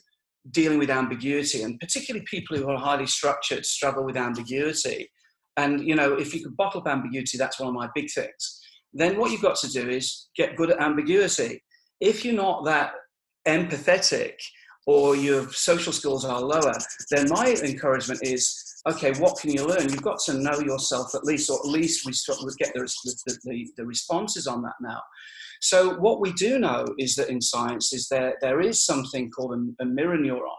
[0.51, 5.11] dealing with ambiguity, and particularly people who are highly structured struggle with ambiguity.
[5.57, 8.61] And you know, if you can bottle up ambiguity, that's one of my big things.
[8.93, 11.63] Then what you've got to do is get good at ambiguity.
[12.01, 12.93] If you're not that
[13.47, 14.35] empathetic
[14.87, 16.75] or your social skills are lower,
[17.11, 19.89] then my encouragement is okay, what can you learn?
[19.89, 22.13] You've got to know yourself at least, or at least we
[22.59, 22.81] get the,
[23.27, 25.01] the, the, the responses on that now.
[25.61, 29.55] So what we do know is that in science is there there is something called
[29.55, 30.57] a, a mirror neuron.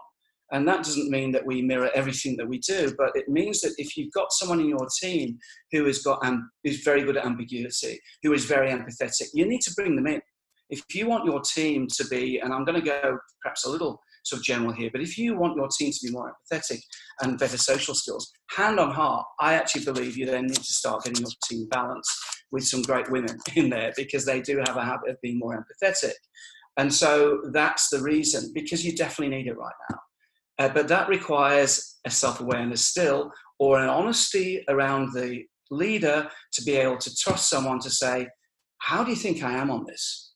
[0.52, 3.74] And that doesn't mean that we mirror everything that we do, but it means that
[3.76, 5.38] if you've got someone in your team
[5.72, 9.62] who has got um, who's very good at ambiguity, who is very empathetic, you need
[9.62, 10.20] to bring them in.
[10.70, 14.00] If you want your team to be, and I'm going to go perhaps a little
[14.24, 16.80] sort of general here, but if you want your team to be more empathetic
[17.22, 21.04] and better social skills, hand on heart, I actually believe you then need to start
[21.04, 22.10] getting your team balanced
[22.50, 25.56] with some great women in there because they do have a habit of being more
[25.56, 26.12] empathetic.
[26.76, 29.98] And so that's the reason, because you definitely need it right now.
[30.58, 36.62] Uh, but that requires a self awareness still, or an honesty around the leader to
[36.62, 38.28] be able to trust someone to say,
[38.78, 40.33] How do you think I am on this?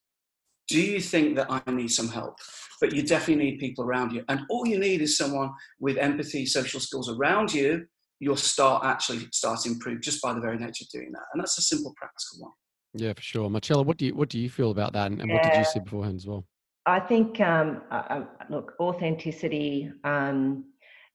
[0.69, 2.39] Do you think that I need some help?
[2.81, 4.25] But you definitely need people around you.
[4.29, 5.51] And all you need is someone
[5.81, 7.87] with empathy, social skills around you.
[8.21, 11.23] You'll start actually start to improve just by the very nature of doing that.
[11.33, 12.53] And that's a simple, practical one.
[12.95, 13.51] Yeah, for sure.
[13.51, 15.37] Marcella, what do you what do you feel about that, and, and yeah.
[15.37, 16.45] what did you see beforehand as well?
[16.87, 20.65] I think, um, uh, look, authenticity um,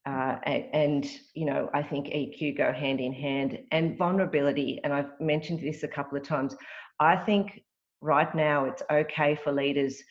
[0.06, 4.80] uh, and, and, you know, I think EQ go hand in hand, and vulnerability.
[4.84, 6.56] And I've mentioned this a couple of times.
[7.00, 7.64] I think
[8.04, 10.04] right now it's okay for leaders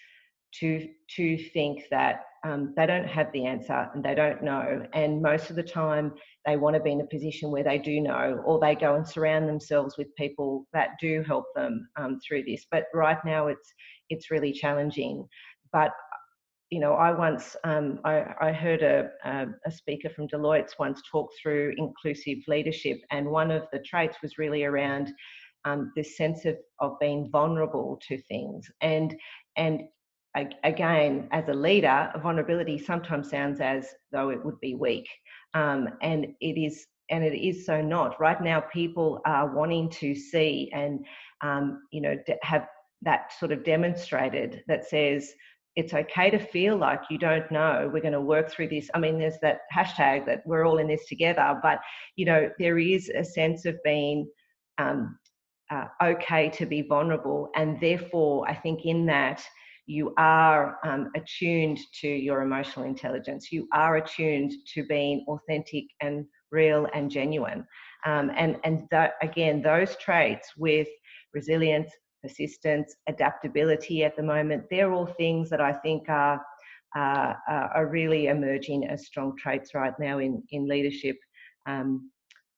[0.61, 4.85] to to think that um, they don't have the answer and they don't know.
[4.95, 6.13] And most of the time,
[6.45, 9.07] they want to be in a position where they do know, or they go and
[9.07, 12.67] surround themselves with people that do help them um, through this.
[12.71, 13.73] But right now, it's
[14.09, 15.27] it's really challenging.
[15.73, 15.93] But
[16.71, 21.31] you know, I once um, I, I, heard a, a, speaker from Deloitte once talk
[21.41, 25.13] through inclusive leadership, and one of the traits was really around
[25.65, 28.71] um, this sense of, of being vulnerable to things.
[28.81, 29.15] And
[29.57, 29.83] and
[30.65, 35.07] again, as a leader, vulnerability sometimes sounds as though it would be weak,
[35.55, 38.19] um, and it is, and it is so not.
[38.19, 41.05] Right now, people are wanting to see and
[41.43, 42.67] um, you know have
[43.03, 45.33] that sort of demonstrated that says
[45.75, 47.91] it's okay to feel like you don't know.
[47.93, 48.91] We're going to work through this.
[48.95, 51.81] I mean there's that hashtag that we're all in this together but
[52.17, 54.29] you know there is a sense of being
[54.79, 55.19] um,
[55.71, 59.43] uh, okay to be vulnerable and therefore i think in that
[59.87, 63.51] you are um, attuned to your emotional intelligence.
[63.51, 67.67] You are attuned to being authentic and real and genuine.
[68.07, 70.89] Um, and and that, again, those traits with
[71.35, 71.91] resilience,
[72.23, 76.41] persistence, adaptability at the moment, they're all things that I think are,
[76.97, 81.17] uh, are really emerging as strong traits right now in, in leadership.
[81.67, 82.11] Um,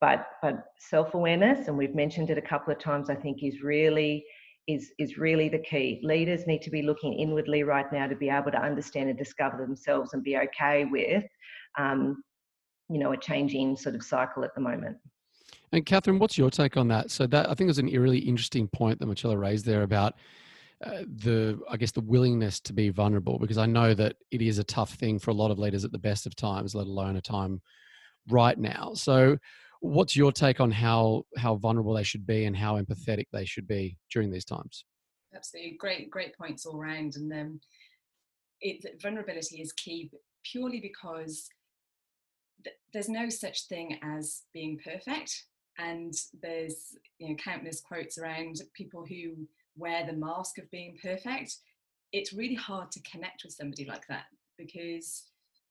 [0.05, 4.23] but but self-awareness, and we've mentioned it a couple of times, I think is really
[4.69, 6.01] is is really the key.
[6.03, 9.57] Leaders need to be looking inwardly right now to be able to understand and discover
[9.57, 11.25] themselves and be okay with,
[11.79, 12.23] um,
[12.91, 14.99] you know, a changing sort of cycle at the moment.
[15.73, 17.11] And Catherine, what's your take on that?
[17.11, 20.17] So that I think is an really interesting point that Marcella raised there about
[20.85, 24.59] uh, the I guess the willingness to be vulnerable because I know that it is
[24.59, 27.17] a tough thing for a lot of leaders at the best of times, let alone
[27.17, 27.63] a time
[28.29, 28.93] right now.
[28.95, 29.39] So,
[29.85, 33.69] what's your take on how how vulnerable they should be and how empathetic they should
[33.69, 34.85] be during these times?
[35.35, 37.61] Absolutely, great great points all round, and um,
[38.61, 40.11] it, vulnerability is key
[40.43, 41.49] purely because
[42.65, 45.45] th- there's no such thing as being perfect,
[45.79, 51.57] and there's you know countless quotes around people who wear the mask of being perfect,
[52.13, 54.25] it's really hard to connect with somebody like that
[54.57, 55.25] because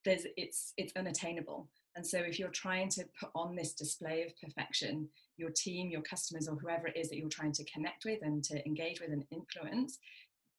[0.06, 1.68] there's it's it's unattainable.
[1.96, 6.02] And so if you're trying to put on this display of perfection, your team, your
[6.02, 9.12] customers, or whoever it is that you're trying to connect with and to engage with
[9.12, 10.00] and influence,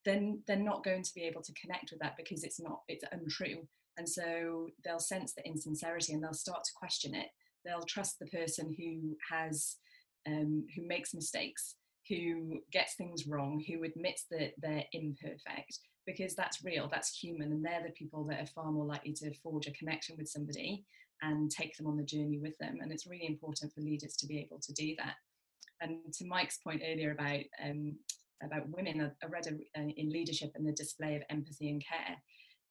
[0.04, 3.04] then they're not going to be able to connect with that because it's not it's
[3.10, 3.66] untrue.
[3.96, 7.28] And so they'll sense the insincerity and they'll start to question it.
[7.64, 9.76] They'll trust the person who has
[10.26, 11.76] um, who makes mistakes
[12.08, 17.64] who gets things wrong, who admits that they're imperfect, because that's real, that's human, and
[17.64, 20.84] they're the people that are far more likely to forge a connection with somebody
[21.24, 22.78] and take them on the journey with them.
[22.80, 25.14] And it's really important for leaders to be able to do that.
[25.80, 27.96] And to Mike's point earlier about um,
[28.42, 32.16] about women, I, read a, uh, in leadership and the display of empathy and care.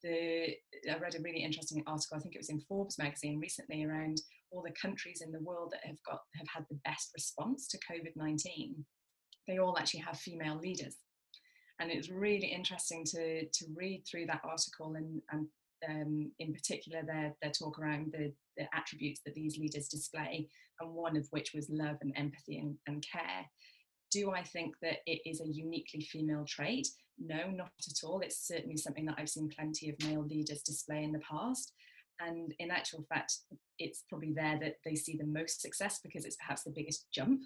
[0.02, 2.16] The, I read a really interesting article.
[2.16, 4.18] I think it was in Forbes magazine recently around
[4.50, 7.78] all the countries in the world that have got have had the best response to
[7.90, 8.84] COVID nineteen
[9.46, 10.96] they all actually have female leaders.
[11.80, 15.46] And it's really interesting to, to read through that article and, and
[15.88, 20.48] um, in particular their, their talk around the, the attributes that these leaders display,
[20.80, 23.46] and one of which was love and empathy and, and care.
[24.10, 26.88] Do I think that it is a uniquely female trait?
[27.18, 28.20] No, not at all.
[28.20, 31.72] It's certainly something that I've seen plenty of male leaders display in the past.
[32.20, 33.38] And in actual fact,
[33.78, 37.40] it's probably there that they see the most success because it's perhaps the biggest jump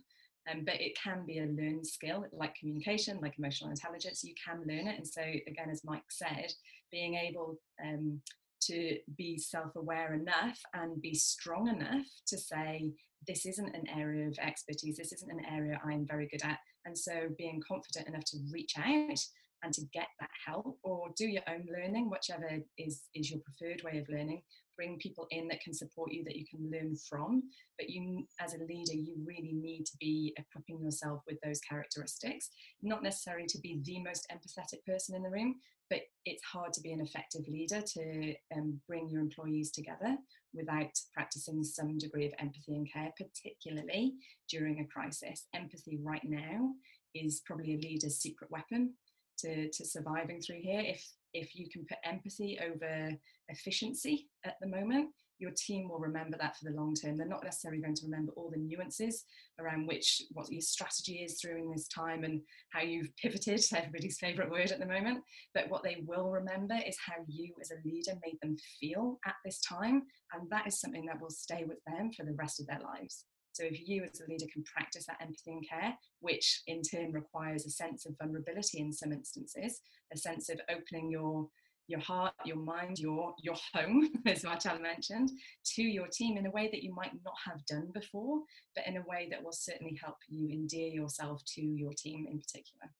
[0.51, 4.59] um, but it can be a learned skill like communication like emotional intelligence you can
[4.61, 6.53] learn it and so again as mike said
[6.90, 8.20] being able um,
[8.62, 12.92] to be self-aware enough and be strong enough to say
[13.27, 16.59] this isn't an area of expertise this isn't an area i'm very good at.
[16.85, 19.18] And so being confident enough to reach out
[19.62, 23.83] and to get that help or do your own learning whichever is is your preferred
[23.83, 24.42] way of learning
[24.79, 27.43] bring people in that can support you that you can learn from.
[27.79, 32.49] But you as a leader you really need to be equipping yourself with those characteristics.
[32.81, 35.57] Not necessarily to be the most empathetic person in the room
[35.91, 40.17] but it's hard to be an effective leader to um, bring your employees together
[40.55, 44.14] without practicing some degree of empathy and care particularly
[44.51, 45.47] during a crisis.
[45.55, 46.73] Empathy right now
[47.14, 48.95] is probably a leader's secret weapon
[49.38, 50.81] to, to surviving through here.
[50.81, 53.12] If if you can put empathy over
[53.49, 57.17] efficiency at the moment, your team will remember that for the long term.
[57.17, 59.25] They're not necessarily going to remember all the nuances
[59.61, 64.51] around which what your strategy is during this time and how you've pivoted, everybody's favorite
[64.51, 65.21] word at the moment.
[65.55, 69.37] But what they will remember is how you as a leader made them feel at
[69.45, 70.03] this time.
[70.33, 73.25] And that is something that will stay with them for the rest of their lives.
[73.59, 77.11] So if you as a leader can practice that empathy and care, which in turn
[77.11, 79.81] requires a sense of vulnerability in some instances,
[80.14, 81.49] a sense of opening your
[81.88, 85.31] your heart, your mind, your your home, as Marcella mentioned,
[85.75, 88.42] to your team in a way that you might not have done before,
[88.77, 92.38] but in a way that will certainly help you endear yourself to your team in
[92.38, 92.92] particular.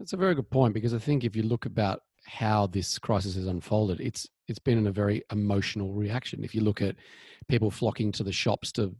[0.00, 3.36] That's a very good point because I think if you look about how this crisis
[3.36, 6.42] has unfolded, it's it's been in a very emotional reaction.
[6.42, 6.96] If you look at
[7.46, 8.92] people flocking to the shops to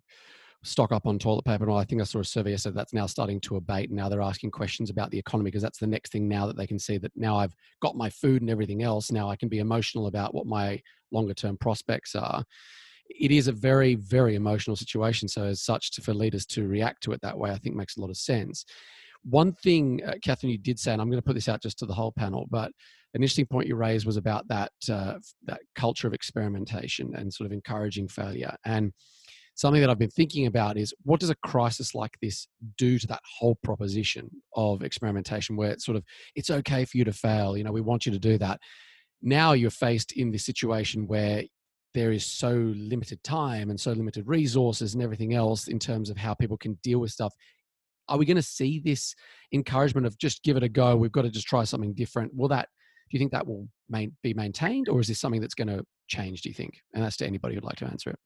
[0.64, 1.78] stock up on toilet paper and all.
[1.78, 3.90] I think I saw a survey said that's now starting to abate.
[3.90, 6.66] Now they're asking questions about the economy because that's the next thing now that they
[6.66, 9.12] can see that now I've got my food and everything else.
[9.12, 10.80] Now I can be emotional about what my
[11.12, 12.44] longer term prospects are.
[13.08, 15.28] It is a very, very emotional situation.
[15.28, 17.96] So, as such, to, for leaders to react to it that way, I think makes
[17.96, 18.66] a lot of sense.
[19.24, 21.78] One thing, uh, Catherine, you did say, and I'm going to put this out just
[21.78, 22.70] to the whole panel, but
[23.14, 25.14] an interesting point you raised was about that uh,
[25.46, 28.54] that culture of experimentation and sort of encouraging failure.
[28.66, 28.92] And
[29.58, 33.06] something that I've been thinking about is what does a crisis like this do to
[33.08, 36.04] that whole proposition of experimentation where it's sort of
[36.36, 38.60] it's okay for you to fail you know we want you to do that.
[39.20, 41.42] Now you're faced in this situation where
[41.92, 46.16] there is so limited time and so limited resources and everything else in terms of
[46.16, 47.34] how people can deal with stuff.
[48.08, 49.16] Are we going to see this
[49.52, 52.32] encouragement of just give it a go we've got to just try something different.
[52.32, 52.68] Will that
[53.10, 55.82] do you think that will main, be maintained or is this something that's going to
[56.06, 56.74] change do you think?
[56.94, 58.18] And that's to anybody who'd like to answer it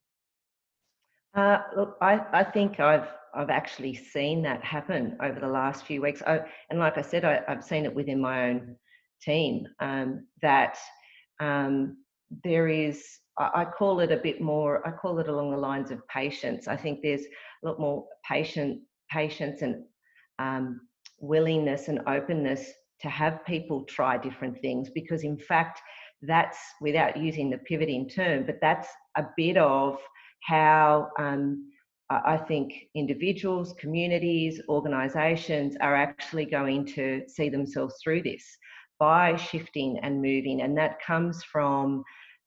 [1.35, 6.01] uh, look, I, I think I've I've actually seen that happen over the last few
[6.03, 6.21] weeks.
[6.27, 8.75] I, and like I said, I, have seen it within my own
[9.23, 10.77] team um, that
[11.39, 11.97] um,
[12.43, 13.03] there is.
[13.39, 14.87] I, call it a bit more.
[14.87, 16.67] I call it along the lines of patience.
[16.67, 17.23] I think there's
[17.63, 19.83] a lot more patient patience and
[20.37, 20.81] um,
[21.19, 22.71] willingness and openness
[23.01, 25.79] to have people try different things because in fact
[26.21, 29.97] that's without using the pivoting term but that's a bit of
[30.45, 31.69] how um,
[32.09, 38.43] I think individuals, communities, organisations are actually going to see themselves through this
[38.99, 42.03] by shifting and moving, and that comes from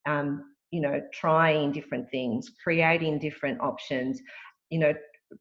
[0.07, 4.20] um, you know trying different things, creating different options,
[4.70, 4.94] you know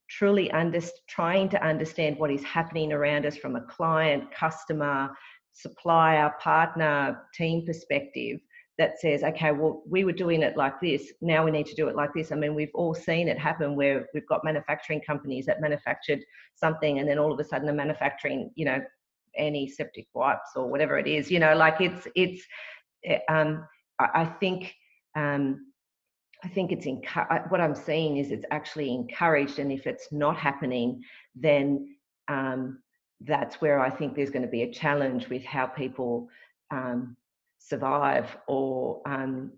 [0.09, 5.11] truly under, trying to understand what is happening around us from a client, customer,
[5.53, 8.39] supplier, partner, team perspective
[8.77, 11.13] that says, okay, well, we were doing it like this.
[11.21, 12.31] Now we need to do it like this.
[12.31, 16.19] I mean, we've all seen it happen where we've got manufacturing companies that manufactured
[16.55, 18.81] something and then all of a sudden they're manufacturing, you know,
[19.37, 22.43] antiseptic wipes or whatever it is, you know, like it's, it's,
[23.05, 23.65] eh, um,
[23.97, 24.73] I think,
[25.15, 25.71] um,
[26.43, 30.37] I think it's encu- what I'm seeing is it's actually encouraged, and if it's not
[30.37, 31.01] happening,
[31.33, 31.95] then
[32.27, 32.79] um,
[33.21, 36.27] that's where I think there's going to be a challenge with how people
[36.71, 37.15] um,
[37.67, 39.51] survive or um,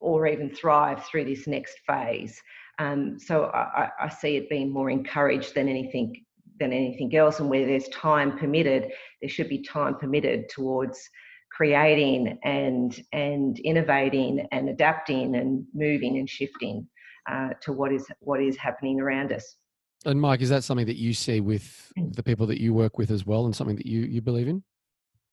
[0.00, 2.40] or even thrive through this next phase.
[2.78, 6.24] Um, so I, I, see it being more encouraged than anything
[6.58, 8.90] than anything else, and where there's time permitted,
[9.20, 10.98] there should be time permitted towards
[11.50, 16.86] creating and and innovating and adapting and moving and shifting
[17.30, 19.56] uh, to what is what is happening around us.
[20.06, 22.14] And Mike, is that something that you see with mm.
[22.14, 24.62] the people that you work with as well, and something that you you believe in?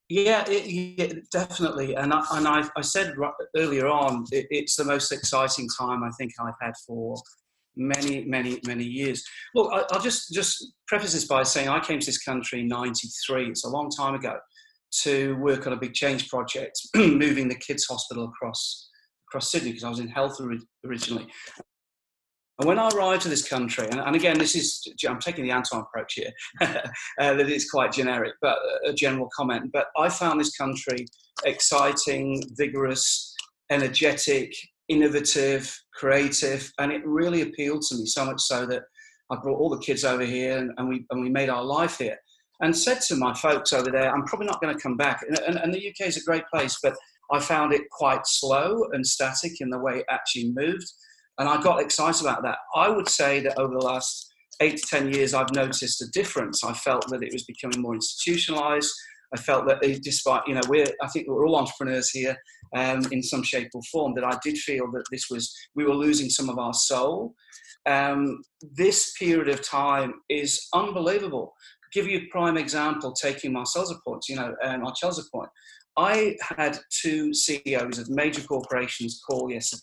[0.10, 1.96] Yeah, it, definitely.
[1.96, 3.14] And I, and I, I said
[3.58, 7.18] earlier on, it, it's the most exciting time I think I've had for
[7.76, 9.24] many, many, many years.
[9.54, 12.68] Look, I, will just just preface this by saying I came to this country in
[12.68, 13.50] '93.
[13.50, 14.38] It's a long time ago
[15.02, 18.90] to work on a big change project, moving the kids' hospital across
[19.30, 20.40] across Sydney because I was in health
[20.86, 21.28] originally.
[22.60, 25.52] And when I arrived to this country, and, and again, this is, I'm taking the
[25.52, 26.32] Anton approach here,
[26.62, 26.80] uh,
[27.20, 29.70] that it's quite generic, but a general comment.
[29.72, 31.06] But I found this country
[31.46, 33.36] exciting, vigorous,
[33.70, 34.52] energetic,
[34.88, 38.84] innovative, creative, and it really appealed to me so much so that
[39.30, 42.00] I brought all the kids over here and, and we, and we made our life
[42.00, 42.18] here.
[42.60, 45.22] And said to my folks over there, I'm probably not going to come back.
[45.28, 46.96] And, and, and the UK is a great place, but
[47.32, 50.92] I found it quite slow and static in the way it actually moved
[51.40, 52.58] and I got excited about that.
[52.76, 56.64] I would say that over the last eight to 10 years, I've noticed a difference.
[56.64, 58.92] I felt that it was becoming more institutionalized.
[59.34, 62.36] I felt that despite, you know, we're, I think we're all entrepreneurs here
[62.76, 65.94] um, in some shape or form, that I did feel that this was, we were
[65.94, 67.36] losing some of our soul.
[67.86, 71.54] Um, this period of time is unbelievable.
[71.94, 75.50] give you a prime example, taking Marcel's point, you know, um, Marcel's point.
[75.98, 79.82] I had two CEOs of major corporations call yesterday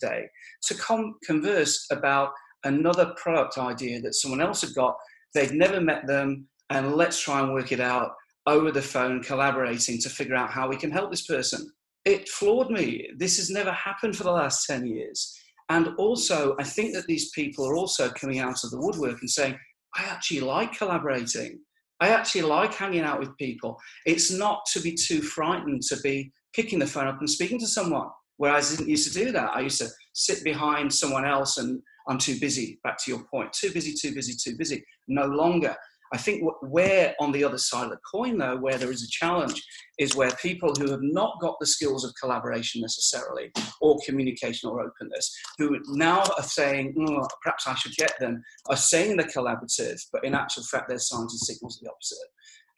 [0.00, 0.26] day
[0.66, 2.30] to com- converse about
[2.64, 4.96] another product idea that someone else had got.
[5.34, 8.12] They'd never met them, and let's try and work it out
[8.46, 11.70] over the phone, collaborating to figure out how we can help this person.
[12.04, 13.10] It floored me.
[13.18, 15.38] This has never happened for the last 10 years.
[15.68, 19.28] And also, I think that these people are also coming out of the woodwork and
[19.28, 19.58] saying,
[19.96, 21.58] I actually like collaborating.
[22.00, 23.78] I actually like hanging out with people.
[24.06, 27.66] It's not to be too frightened to be picking the phone up and speaking to
[27.66, 28.08] someone.
[28.38, 29.50] Whereas I didn't used to do that.
[29.54, 33.52] I used to sit behind someone else and I'm too busy, back to your point,
[33.52, 34.82] too busy, too busy, too busy.
[35.08, 35.76] No longer.
[36.10, 39.10] I think where on the other side of the coin, though, where there is a
[39.10, 39.62] challenge,
[39.98, 44.80] is where people who have not got the skills of collaboration necessarily, or communication or
[44.80, 50.00] openness, who now are saying, oh, perhaps I should get them, are saying they're collaborative,
[50.10, 52.18] but in actual fact, their signs and signals are the opposite.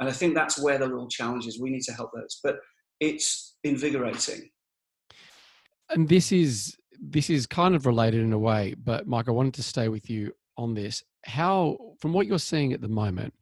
[0.00, 1.60] And I think that's where the real challenge is.
[1.60, 2.40] We need to help those.
[2.42, 2.56] But
[2.98, 4.50] it's invigorating
[5.90, 9.54] and this is this is kind of related in a way, but Mike, I wanted
[9.54, 11.02] to stay with you on this.
[11.24, 13.32] How, from what you're seeing at the moment,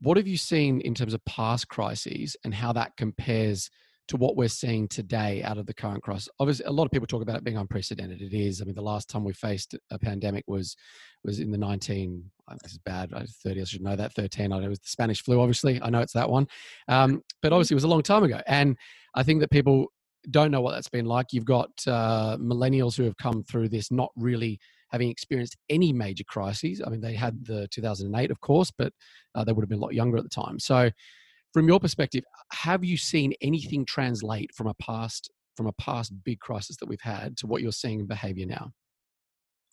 [0.00, 3.70] what have you seen in terms of past crises and how that compares
[4.06, 6.28] to what we're seeing today out of the current crisis?
[6.38, 8.20] Obviously, a lot of people talk about it being unprecedented.
[8.20, 8.60] It is.
[8.60, 10.76] I mean, the last time we faced a pandemic was
[11.24, 12.30] was in the 19.
[12.62, 13.10] This is bad.
[13.10, 13.60] 30.
[13.60, 14.12] I should know that.
[14.12, 14.52] 13.
[14.52, 15.40] I know it was the Spanish flu.
[15.40, 16.46] Obviously, I know it's that one.
[16.86, 17.54] Um, but mm-hmm.
[17.54, 18.40] obviously, it was a long time ago.
[18.46, 18.76] And
[19.14, 19.86] I think that people
[20.30, 21.32] don't know what that's been like.
[21.32, 24.58] You've got uh, millennials who have come through this not really
[24.90, 26.80] having experienced any major crises.
[26.84, 28.92] I mean, they had the 2008, of course, but
[29.34, 30.58] uh, they would have been a lot younger at the time.
[30.58, 30.90] So,
[31.52, 36.40] from your perspective, have you seen anything translate from a past from a past big
[36.40, 38.72] crisis that we've had to what you're seeing in behaviour now?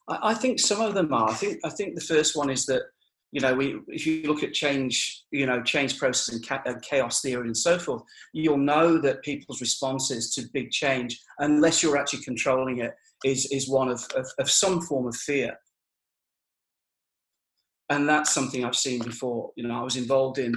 [0.07, 1.29] I think some of them are.
[1.29, 2.83] I think I think the first one is that
[3.31, 7.47] you know, we, if you look at change, you know, change process and chaos theory
[7.47, 8.03] and so forth,
[8.33, 13.69] you'll know that people's responses to big change, unless you're actually controlling it, is, is
[13.69, 15.55] one of, of, of some form of fear.
[17.89, 19.51] And that's something I've seen before.
[19.55, 20.53] You know, I was involved in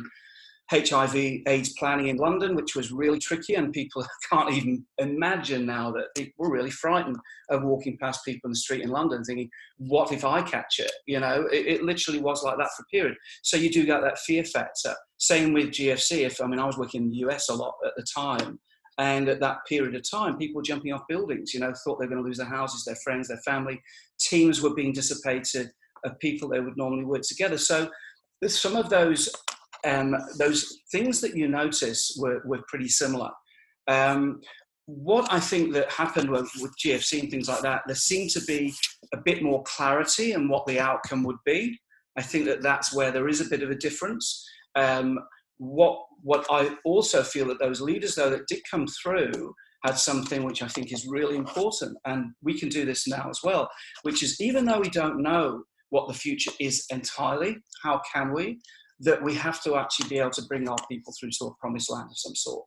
[0.71, 1.15] HIV
[1.47, 6.15] AIDS planning in London, which was really tricky, and people can't even imagine now that
[6.17, 7.17] people were really frightened
[7.51, 10.93] of walking past people in the street in London, thinking, "What if I catch it?"
[11.07, 13.17] You know, it, it literally was like that for a period.
[13.43, 14.95] So you do get that fear factor.
[15.19, 16.25] Same with GFC.
[16.25, 18.59] If I mean, I was working in the US a lot at the time,
[18.99, 21.53] and at that period of time, people were jumping off buildings.
[21.53, 23.83] You know, thought they were going to lose their houses, their friends, their family.
[24.19, 25.71] Teams were being dissipated
[26.05, 27.59] of people they would normally work together.
[27.59, 27.91] So
[28.41, 29.31] there's some of those
[29.85, 33.31] um, those things that you notice were, were pretty similar.
[33.89, 34.41] Um,
[34.87, 38.41] what I think that happened with, with, GFC and things like that, there seemed to
[38.45, 38.75] be
[39.13, 41.79] a bit more clarity in what the outcome would be.
[42.17, 44.47] I think that that's where there is a bit of a difference.
[44.75, 45.19] Um,
[45.59, 49.55] what what I also feel that those leaders though that did come through
[49.85, 53.41] had something which I think is really important, and we can do this now as
[53.43, 53.69] well,
[54.03, 58.59] which is even though we don't know what the future is entirely, how can we?
[59.01, 61.91] That we have to actually be able to bring our people through to a promised
[61.91, 62.65] land of some sort.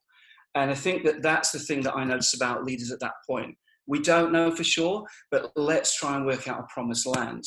[0.55, 3.55] And I think that that's the thing that I notice about leaders at that point.
[3.85, 7.43] We don't know for sure, but let's try and work out a promised land.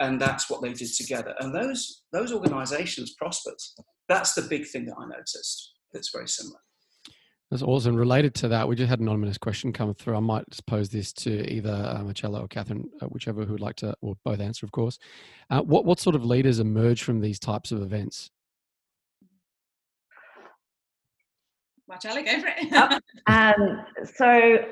[0.00, 1.34] And that's what they did together.
[1.40, 3.58] And those, those organizations prospered.
[4.08, 6.60] That's the big thing that I noticed that's very similar.
[7.50, 7.96] That's awesome.
[7.96, 10.16] Related to that, we just had an anonymous question come through.
[10.16, 13.60] I might just pose this to either uh, Marcella or Catherine, uh, whichever who would
[13.60, 14.98] like to, or both answer, of course.
[15.48, 18.30] Uh, what what sort of leaders emerge from these types of events?
[21.88, 23.02] Marcella, go for it.
[23.28, 24.62] um, so,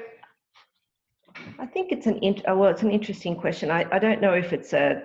[1.58, 3.70] I think it's an int- well, it's an interesting question.
[3.70, 5.02] I, I don't know if it's a,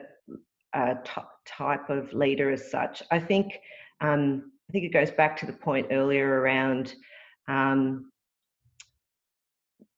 [0.74, 3.02] a t- type of leader as such.
[3.12, 3.60] I think
[4.02, 6.96] um, I think it goes back to the point earlier around
[7.48, 8.12] um,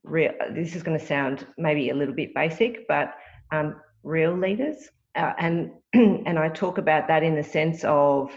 [0.03, 3.15] real, this is going to sound maybe a little bit basic, but
[3.51, 4.89] um, real leaders.
[5.15, 8.31] Uh, and and I talk about that in the sense of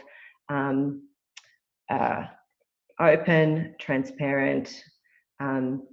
[0.49, 1.03] um,
[1.91, 2.25] uh,
[3.01, 4.83] open, transparent.
[5.41, 5.87] Um,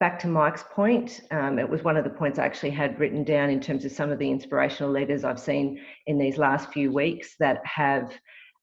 [0.00, 3.24] back to Mike's point, um, it was one of the points I actually had written
[3.24, 6.92] down in terms of some of the inspirational leaders I've seen in these last few
[6.92, 8.12] weeks that have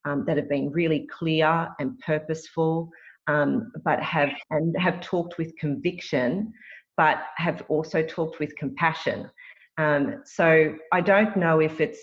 [0.04, 2.90] um, that have been really clear and purposeful
[3.28, 6.52] um, but have and have talked with conviction,
[6.98, 9.30] but have also talked with compassion.
[9.78, 12.00] Um, so I don't know if it's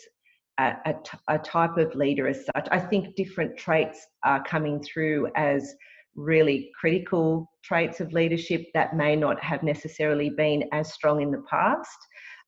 [0.59, 0.95] a, a,
[1.29, 2.69] a type of leader as such.
[2.71, 5.75] I think different traits are coming through as
[6.15, 11.43] really critical traits of leadership that may not have necessarily been as strong in the
[11.49, 11.99] past.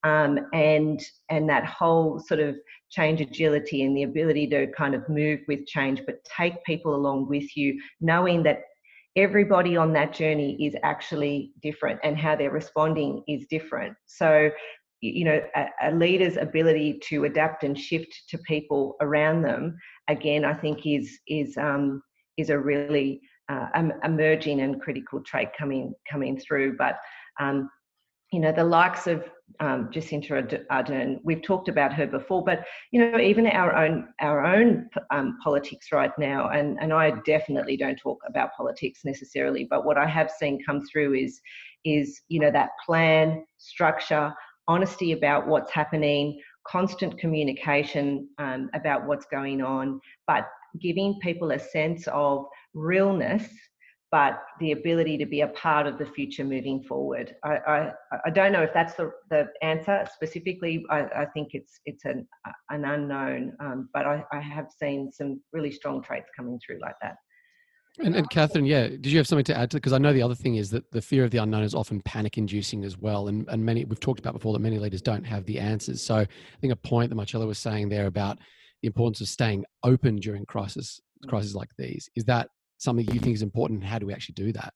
[0.03, 0.99] Um, and
[1.29, 2.57] and that whole sort of
[2.91, 7.29] change agility and the ability to kind of move with change, but take people along
[7.29, 8.63] with you, knowing that
[9.17, 13.95] everybody on that journey is actually different and how they're responding is different.
[14.07, 14.51] So,
[15.01, 19.77] you know, a, a, leader's ability to adapt and shift to people around them,
[20.09, 22.03] again, I think is is um,
[22.37, 23.67] is a really uh,
[24.05, 26.77] emerging and critical trait coming coming through.
[26.77, 26.99] But
[27.41, 27.71] um,
[28.33, 29.25] you know, the likes of
[29.61, 34.45] um, Jacinda Ardern, we've talked about her before, but you know, even our own our
[34.45, 39.85] own um, politics right now, and and I definitely don't talk about politics necessarily, but
[39.85, 41.41] what I have seen come through is
[41.85, 44.33] is you know that plan, structure,
[44.69, 50.47] honesty about what's happening, constant communication um, about what's going on, but
[50.81, 52.45] giving people a sense of
[52.75, 53.49] realness
[54.11, 57.37] but the ability to be a part of the future moving forward.
[57.45, 57.93] I, I,
[58.27, 60.85] I don't know if that's the, the answer specifically.
[60.91, 62.27] I, I think it's it's an
[62.71, 66.97] an unknown, um, but I, I have seen some really strong traits coming through like
[67.03, 67.17] that.
[67.99, 69.77] And, and Catherine, yeah, did you have something to add to?
[69.77, 72.01] Because I know the other thing is that the fear of the unknown is often
[72.03, 75.45] panic-inducing as well, and and many we've talked about before that many leaders don't have
[75.45, 76.03] the answers.
[76.03, 76.27] So I
[76.61, 78.39] think a point that Marcella was saying there about
[78.83, 82.49] the importance of staying open during crisis crises like these is that
[82.81, 84.73] something you think is important how do we actually do that?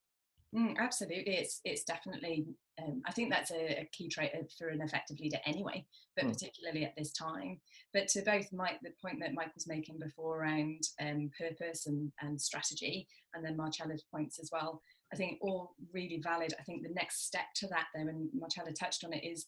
[0.55, 2.45] Mm, absolutely it's it's definitely
[2.81, 5.85] um, i think that's a, a, key trait for an effective leader anyway
[6.15, 6.31] but mm.
[6.31, 7.59] particularly at this time.
[7.93, 12.09] But to both mike the point that mike was making before around um, purpose and,
[12.21, 14.81] and strategy and then marcella's points as well
[15.11, 16.53] i think all really valid.
[16.57, 19.47] I think the next step to that though and marcella touched on it is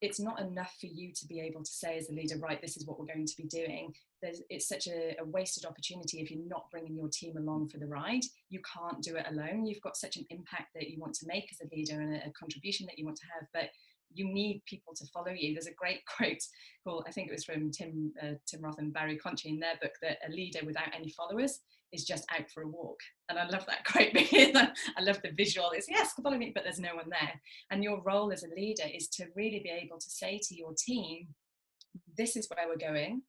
[0.00, 2.76] it's not enough for you to be able to say as a leader, right, this
[2.76, 3.94] is what we're going to be doing.
[4.22, 7.78] There's, it's such a, a, wasted opportunity if you're not bringing your team along for
[7.78, 8.22] the ride.
[8.50, 9.66] You can't do it alone.
[9.66, 12.26] You've got such an impact that you want to make as a leader and a,
[12.26, 13.70] a contribution that you want to have, but
[14.12, 15.54] you need people to follow you.
[15.54, 16.42] There's a great quote
[16.84, 19.76] called, I think it was from Tim, uh, Tim Rath and Barry Conchie in their
[19.80, 21.60] book, that a leader without any followers
[21.92, 22.98] is just out for a walk.
[23.28, 24.54] And I love that quote because
[24.96, 25.70] I love the visual.
[25.72, 27.40] It's yes, follow me, but there's no one there.
[27.70, 30.74] And your role as a leader is to really be able to say to your
[30.76, 31.28] team,
[32.16, 33.22] this is where we're going.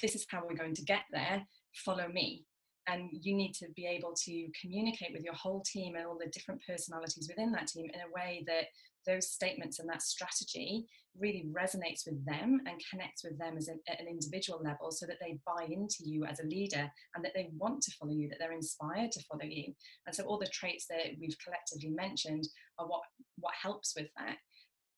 [0.00, 1.46] This is how we're going to get there.
[1.84, 2.44] Follow me.
[2.88, 6.30] and you need to be able to communicate with your whole team and all the
[6.30, 8.66] different personalities within that team in a way that
[9.06, 10.86] those statements and that strategy
[11.18, 15.06] really resonates with them and connects with them as a, at an individual level so
[15.06, 18.28] that they buy into you as a leader and that they want to follow you
[18.28, 19.72] that they're inspired to follow you.
[20.06, 22.46] And so all the traits that we've collectively mentioned
[22.78, 23.02] are what
[23.38, 24.36] what helps with that.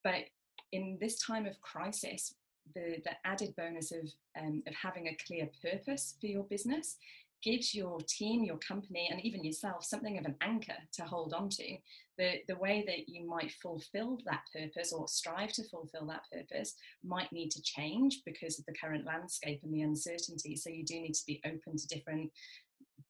[0.03, 0.25] But
[0.73, 2.35] in this time of crisis
[2.75, 6.97] the, the added bonus of, um, of having a clear purpose for your business
[7.43, 11.49] gives your team, your company, and even yourself something of an anchor to hold on
[11.51, 11.77] to.
[12.17, 16.75] The, the way that you might fulfill that purpose or strive to fulfill that purpose
[17.05, 20.57] might need to change because of the current landscape and the uncertainty.
[20.57, 22.33] So you do need to be open to different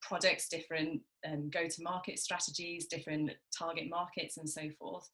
[0.03, 5.09] products, different um, go to market strategies, different target markets, and so forth.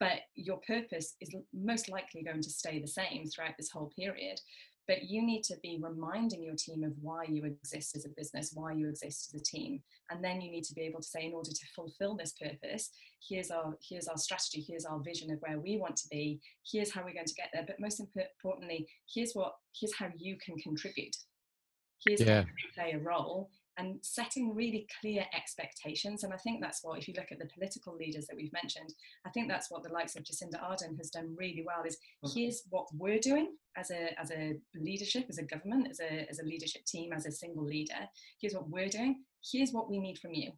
[0.00, 4.40] But your purpose is most likely going to stay the same throughout this whole period
[4.88, 8.52] but you need to be reminding your team of why you exist as a business,
[8.54, 9.82] why you exist as a team.
[10.10, 12.90] And then you need to be able to say, in order to fulfill this purpose,
[13.28, 16.90] here's our here's our strategy, here's our vision of where we want to be, here's
[16.90, 17.64] how we're going to get there.
[17.66, 21.14] But most importantly, here's what here's how you can contribute.
[22.06, 22.42] Here's yeah.
[22.42, 26.24] how you play a role and setting really clear expectations.
[26.24, 28.92] And I think that's what, if you look at the political leaders that we've mentioned,
[29.24, 32.30] I think that's what the likes of Jacinda Ardern has done really well is mm.
[32.34, 36.40] here's what we're doing as a, as a leadership, as a government, as a, as
[36.40, 38.08] a leadership team, as a single leader.
[38.40, 39.22] Here's what we're doing.
[39.50, 40.50] Here's what we need from you.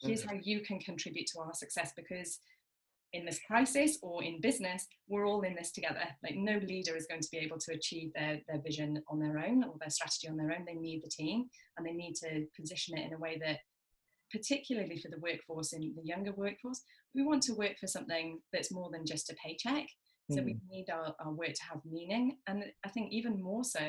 [0.00, 0.28] Here's mm.
[0.28, 2.38] how you can contribute to our success because
[3.12, 6.04] in this crisis or in business, we're all in this together.
[6.22, 9.38] Like no leader is going to be able to achieve their, their vision on their
[9.38, 10.64] own or their strategy on their own.
[10.66, 11.46] They need the team
[11.76, 13.58] and they need to position it in a way that,
[14.30, 16.82] particularly for the workforce and the younger workforce,
[17.14, 19.86] we want to work for something that's more than just a paycheck.
[20.30, 20.60] So we mm.
[20.68, 22.36] need our, our work to have meaning.
[22.46, 23.80] And I think even more so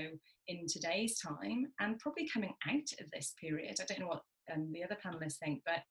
[0.47, 3.75] in today's time and probably coming out of this period.
[3.81, 4.21] I don't know what
[4.53, 5.83] um, the other panelists think, but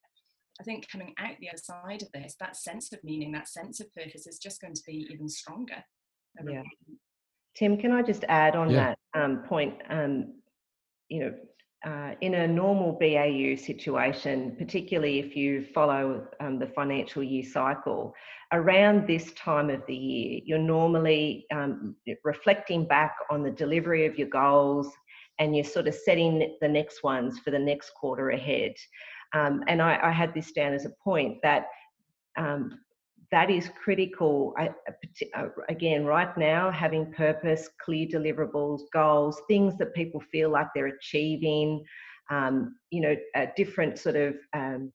[0.61, 3.81] I think coming out the other side of this, that sense of meaning, that sense
[3.81, 5.85] of purpose is just going to be even stronger.
[6.45, 6.63] Yeah.
[7.57, 8.95] Tim, can I just add on yeah.
[9.15, 9.75] that um, point?
[9.89, 10.35] Um,
[11.09, 11.35] you know,
[11.87, 18.15] uh, in a normal BAU situation, particularly if you follow um, the financial year cycle,
[18.53, 21.95] around this time of the year, you're normally um,
[22.25, 24.89] reflecting back on the delivery of your goals
[25.39, 28.75] and you're sort of setting the next ones for the next quarter ahead.
[29.35, 31.67] Um, and I, I, had this down as a point that
[32.39, 32.79] um,
[33.31, 34.55] that is critical.
[34.57, 34.71] I,
[35.37, 40.87] uh, again, right now, having purpose, clear deliverables, goals, things that people feel like they're
[40.87, 41.85] achieving,
[42.31, 43.17] um, you know,
[43.55, 44.93] different sort of um,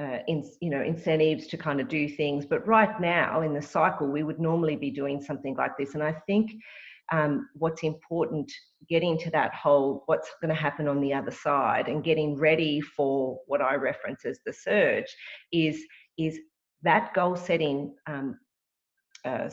[0.00, 2.46] uh, in, you know incentives to kind of do things.
[2.46, 6.02] But right now in the cycle, we would normally be doing something like this, and
[6.02, 6.50] I think
[7.10, 8.50] um, what's important
[8.88, 12.80] getting to that whole what's going to happen on the other side and getting ready
[12.80, 15.14] for what i reference as the surge
[15.52, 15.82] is
[16.18, 16.38] is
[16.82, 18.38] that goal setting um,
[19.24, 19.50] uh,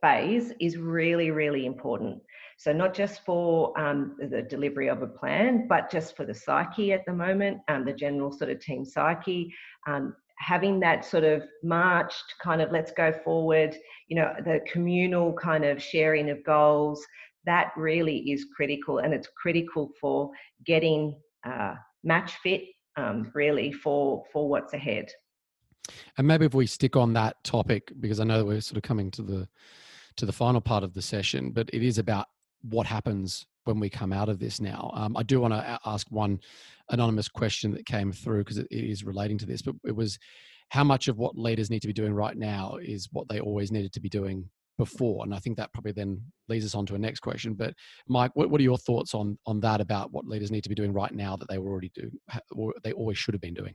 [0.00, 2.20] phase is really really important.
[2.58, 6.92] So not just for um, the delivery of a plan but just for the psyche
[6.92, 9.52] at the moment um, the general sort of team psyche
[9.86, 13.76] um, having that sort of marched kind of let's go forward,
[14.08, 17.04] you know, the communal kind of sharing of goals,
[17.44, 18.98] that really is critical.
[18.98, 20.30] And it's critical for
[20.64, 21.14] getting
[21.46, 21.74] uh,
[22.04, 22.62] match fit
[22.96, 25.10] um, really for, for what's ahead.
[26.16, 29.10] And maybe if we stick on that topic, because I know we're sort of coming
[29.12, 29.48] to the
[30.16, 32.26] to the final part of the session, but it is about
[32.62, 34.90] what happens when we come out of this now.
[34.94, 36.40] Um, I do want to ask one
[36.90, 40.18] anonymous question that came through because it is relating to this, but it was
[40.70, 43.70] how much of what leaders need to be doing right now is what they always
[43.70, 44.48] needed to be doing
[44.78, 46.18] before and i think that probably then
[46.48, 47.74] leads us on to a next question but
[48.08, 50.74] mike what, what are your thoughts on on that about what leaders need to be
[50.74, 52.18] doing right now that they were already doing
[52.52, 53.74] or they always should have been doing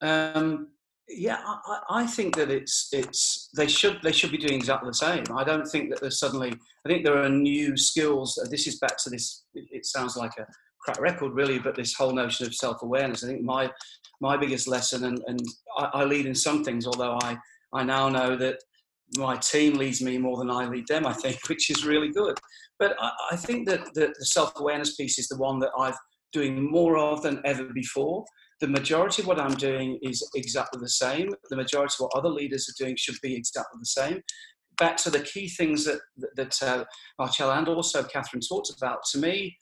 [0.00, 0.68] um,
[1.08, 4.94] yeah, I, I, think that it's it's they should they should be doing exactly the
[4.94, 5.24] same.
[5.34, 6.52] I don't think that there's suddenly.
[6.52, 8.38] I think there are new skills.
[8.38, 9.44] Uh, this is back to this.
[9.54, 10.46] It sounds like a
[10.80, 13.22] crack record, really, but this whole notion of self awareness.
[13.22, 13.70] I think my
[14.20, 15.40] my biggest lesson, and and
[15.76, 17.36] I, I, lead in some things, although I
[17.74, 18.58] I now know that
[19.18, 21.06] my team leads me more than I lead them.
[21.06, 22.38] I think, which is really good.
[22.78, 25.98] But I, I think that, that the self awareness piece is the one that I've
[26.32, 28.24] doing more of than ever before
[28.64, 31.28] the majority of what I'm doing is exactly the same.
[31.50, 34.22] The majority of what other leaders are doing should be exactly the same.
[34.78, 36.00] Back to the key things that
[36.36, 36.84] that uh,
[37.18, 39.04] and also Catherine talked about.
[39.12, 39.58] To me,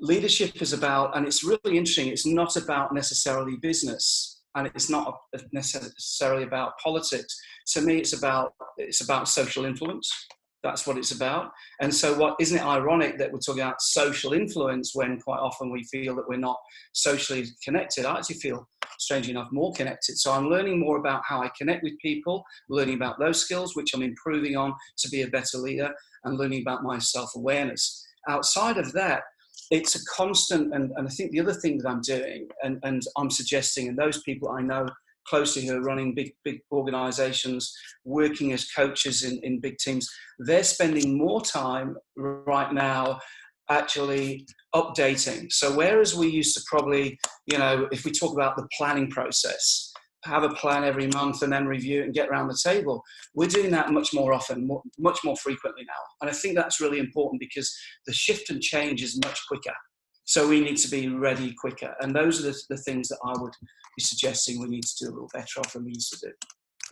[0.00, 2.08] leadership is about, and it's really interesting.
[2.08, 5.14] It's not about necessarily business, and it's not
[5.52, 7.38] necessarily about politics.
[7.74, 10.10] To me, it's about it's about social influence.
[10.62, 11.50] That's what it's about.
[11.80, 15.70] And so, what isn't it ironic that we're talking about social influence when quite often
[15.70, 16.58] we feel that we're not
[16.92, 18.04] socially connected?
[18.04, 20.18] I actually feel, strangely enough, more connected.
[20.18, 23.92] So, I'm learning more about how I connect with people, learning about those skills, which
[23.94, 25.90] I'm improving on to be a better leader,
[26.24, 28.06] and learning about my self awareness.
[28.28, 29.22] Outside of that,
[29.72, 33.02] it's a constant, and, and I think the other thing that I'm doing, and, and
[33.16, 34.86] I'm suggesting, and those people I know
[35.26, 37.72] closely who are running big big organizations
[38.04, 40.08] working as coaches in, in big teams.
[40.38, 43.20] They're spending more time right now
[43.70, 45.50] actually updating.
[45.52, 49.92] So whereas we used to probably you know if we talk about the planning process
[50.24, 53.02] have a plan every month and then review it and get around the table
[53.34, 54.68] we're doing that much more often
[54.98, 56.02] much more frequently now.
[56.20, 57.74] And i think that's really important because
[58.06, 59.74] the shift and change is much quicker
[60.32, 61.94] so we need to be ready quicker.
[62.00, 63.52] And those are the, the things that I would
[63.94, 66.32] be suggesting we need to do a little better off than we used to do.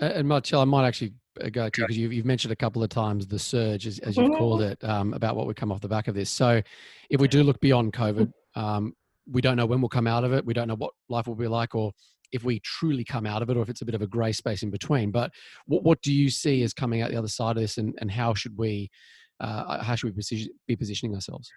[0.06, 2.90] And Marcel, I might actually uh, go to because you've, you've, mentioned a couple of
[2.90, 4.36] times the surge, as, as you've mm-hmm.
[4.36, 6.28] called it, um, about what would come off the back of this.
[6.28, 6.60] So,
[7.08, 8.92] if we do look beyond COVID, um,
[9.26, 10.44] we don't know when we'll come out of it.
[10.44, 11.92] We don't know what life will be like, or
[12.32, 14.32] if we truly come out of it, or if it's a bit of a grey
[14.32, 15.10] space in between.
[15.12, 15.32] But
[15.64, 18.10] what, what do you see as coming out the other side of this, and, and
[18.10, 18.90] how should we
[19.40, 21.50] uh, how should we position, be positioning ourselves?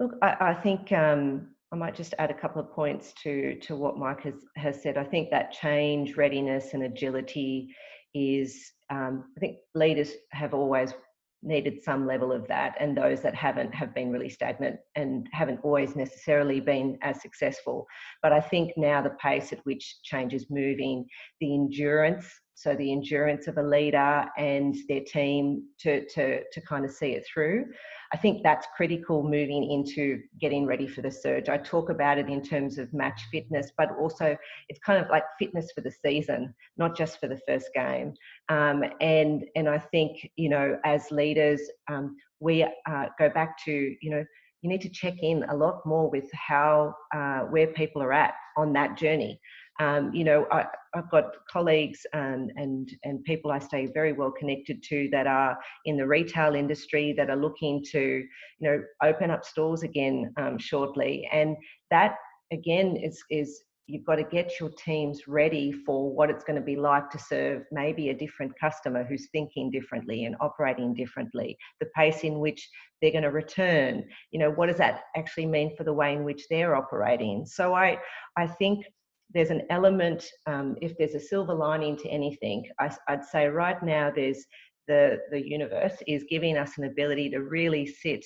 [0.00, 3.76] Look, I, I think um, I might just add a couple of points to to
[3.76, 4.96] what Mike has has said.
[4.96, 7.74] I think that change, readiness, and agility
[8.14, 8.72] is.
[8.88, 10.94] Um, I think leaders have always
[11.42, 15.60] needed some level of that, and those that haven't have been really stagnant and haven't
[15.62, 17.86] always necessarily been as successful.
[18.22, 21.06] But I think now the pace at which change is moving,
[21.40, 22.26] the endurance
[22.60, 27.12] so the endurance of a leader and their team to, to, to kind of see
[27.12, 27.64] it through.
[28.12, 31.48] I think that's critical moving into getting ready for the surge.
[31.48, 34.36] I talk about it in terms of match fitness, but also
[34.68, 38.12] it's kind of like fitness for the season, not just for the first game.
[38.50, 43.72] Um, and and I think you know as leaders, um, we uh, go back to
[43.72, 44.24] you know
[44.60, 48.34] you need to check in a lot more with how uh, where people are at
[48.58, 49.40] on that journey.
[49.80, 54.30] Um, you know, I, have got colleagues and, and, and people I stay very well
[54.30, 55.56] connected to that are
[55.86, 58.26] in the retail industry that are looking to, you
[58.60, 61.26] know, open up stores again um, shortly.
[61.32, 61.56] And
[61.90, 62.16] that
[62.52, 66.64] again is, is you've got to get your teams ready for what it's going to
[66.64, 71.86] be like to serve maybe a different customer who's thinking differently and operating differently the
[71.96, 72.68] pace in which
[73.02, 76.22] they're going to return you know what does that actually mean for the way in
[76.22, 77.98] which they're operating so i
[78.36, 78.84] i think
[79.32, 83.80] there's an element, um, if there's a silver lining to anything, I, would say right
[83.82, 84.44] now there's
[84.88, 88.24] the, the universe is giving us an ability to really sit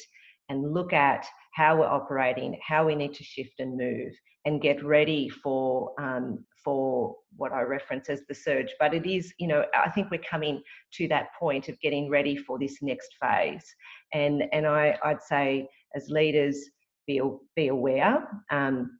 [0.48, 4.12] and look at how we're operating, how we need to shift and move,
[4.44, 8.72] and get ready for um, for what I reference as the surge.
[8.80, 10.62] But it is, you know, I think we're coming
[10.94, 13.64] to that point of getting ready for this next phase.
[14.12, 16.58] And and I, I'd say as leaders,
[17.06, 17.20] be
[17.56, 18.98] be aware, um,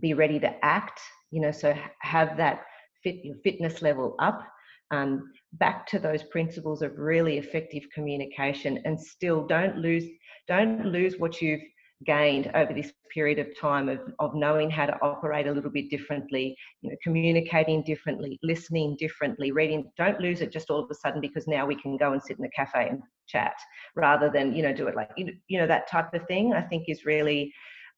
[0.00, 2.62] be ready to act you know so have that
[3.02, 4.46] fit your fitness level up
[4.92, 10.04] um, back to those principles of really effective communication and still don't lose
[10.48, 11.60] don't lose what you've
[12.06, 15.90] gained over this period of time of, of knowing how to operate a little bit
[15.90, 20.94] differently you know communicating differently listening differently reading don't lose it just all of a
[20.94, 23.54] sudden because now we can go and sit in a cafe and chat
[23.96, 26.84] rather than you know do it like you know that type of thing i think
[26.88, 27.52] is really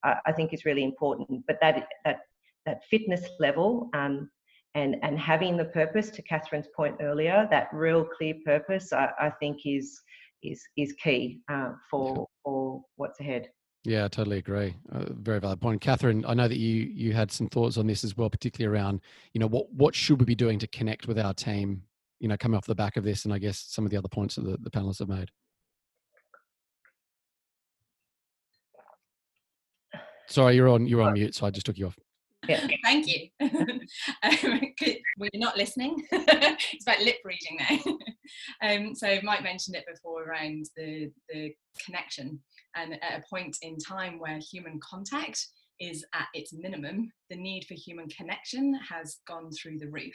[0.04, 2.18] uh, i think is really important but that that
[2.66, 4.30] that fitness level um,
[4.74, 9.30] and and having the purpose to Catherine's point earlier, that real clear purpose, I, I
[9.40, 10.00] think is
[10.42, 13.48] is is key uh, for for what's ahead.
[13.84, 14.76] Yeah, I totally agree.
[14.92, 16.24] Uh, very valid point, Catherine.
[16.26, 19.00] I know that you you had some thoughts on this as well, particularly around
[19.34, 21.82] you know what what should we be doing to connect with our team,
[22.20, 24.08] you know, coming off the back of this, and I guess some of the other
[24.08, 25.30] points that the, the panelists have made.
[30.28, 31.98] Sorry, you're on you're on mute, so I just took you off.
[32.48, 32.66] Yeah.
[32.84, 33.28] Thank you.
[33.40, 34.60] um,
[35.18, 36.04] were not listening?
[36.12, 38.68] it's about lip reading now.
[38.68, 42.40] um, so Mike mentioned it before around the, the connection
[42.74, 45.46] and at a point in time where human contact
[45.78, 50.14] is at its minimum, the need for human connection has gone through the roof.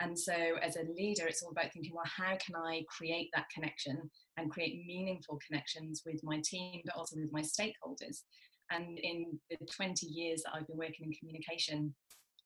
[0.00, 3.50] And so, as a leader, it's all about thinking, well, how can I create that
[3.54, 8.22] connection and create meaningful connections with my team, but also with my stakeholders?
[8.70, 11.94] And in the 20 years that I've been working in communication,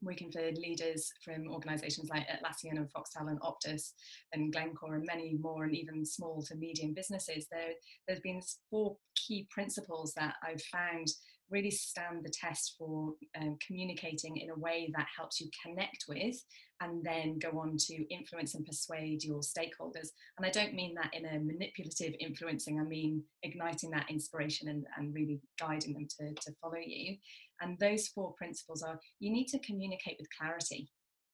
[0.02, 3.92] working for leaders from organisations like Atlassian and Foxtel and Optus
[4.32, 7.72] and Glencore and many more, and even small to medium businesses, there,
[8.06, 11.08] there's been four key principles that I've found
[11.50, 16.36] really stand the test for um, communicating in a way that helps you connect with
[16.80, 20.08] and then go on to influence and persuade your stakeholders.
[20.36, 24.84] And I don't mean that in a manipulative influencing, I mean igniting that inspiration and,
[24.96, 27.16] and really guiding them to, to follow you.
[27.60, 30.88] And those four principles are you need to communicate with clarity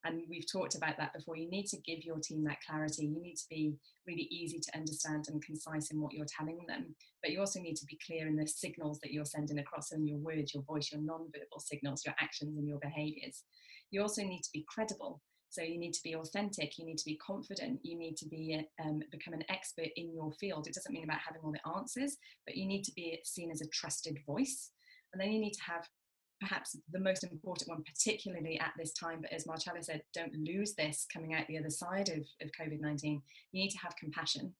[0.04, 3.06] and we've talked about that before you need to give your team that clarity.
[3.06, 3.74] You need to be
[4.06, 7.76] really easy to understand and concise in what you're telling them but you also need
[7.76, 10.90] to be clear in the signals that you're sending across in your words your voice
[10.92, 13.44] your non-verbal signals your actions and your behaviors.
[13.90, 15.20] You also need to be credible.
[15.50, 18.64] So you need to be authentic you need to be confident you need to be
[18.82, 20.66] um, become an expert in your field.
[20.66, 23.60] It doesn't mean about having all the answers but you need to be seen as
[23.60, 24.70] a trusted voice.
[25.12, 25.88] And then you need to have
[26.40, 29.20] perhaps the most important one, particularly at this time.
[29.20, 32.80] But as Marcella said, don't lose this coming out the other side of, of COVID
[32.80, 33.22] 19.
[33.52, 34.52] You need to have compassion.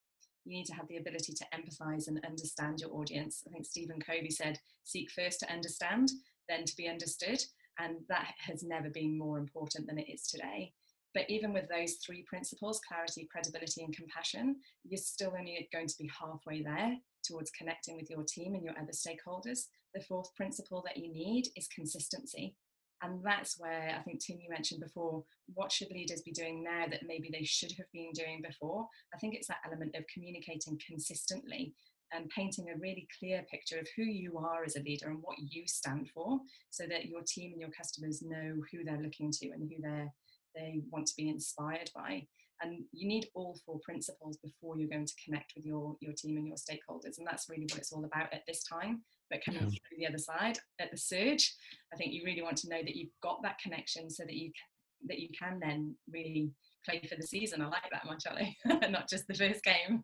[0.45, 3.43] You need to have the ability to empathize and understand your audience.
[3.47, 6.11] I think Stephen Covey said, seek first to understand,
[6.49, 7.43] then to be understood.
[7.79, 10.73] And that has never been more important than it is today.
[11.13, 15.99] But even with those three principles clarity, credibility, and compassion you're still only going to
[15.99, 19.67] be halfway there towards connecting with your team and your other stakeholders.
[19.95, 22.55] The fourth principle that you need is consistency.
[23.03, 25.25] And that's where I think, Tim, you mentioned before,
[25.55, 28.87] what should leaders be doing now that maybe they should have been doing before?
[29.15, 31.75] I think it's that element of communicating consistently
[32.13, 35.37] and painting a really clear picture of who you are as a leader and what
[35.39, 39.51] you stand for so that your team and your customers know who they're looking to
[39.51, 40.13] and who they're
[40.55, 42.27] they want to be inspired by
[42.63, 46.37] and you need all four principles before you're going to connect with your your team
[46.37, 49.03] and your stakeholders and that's really what it's all about at this time.
[49.31, 49.69] But coming yeah.
[49.69, 51.55] through the other side at the surge
[51.93, 54.47] i think you really want to know that you've got that connection so that you
[54.47, 56.51] can, that you can then really
[56.85, 57.63] play for the season.
[57.63, 58.41] I like that marcella
[58.91, 60.03] not just the first game.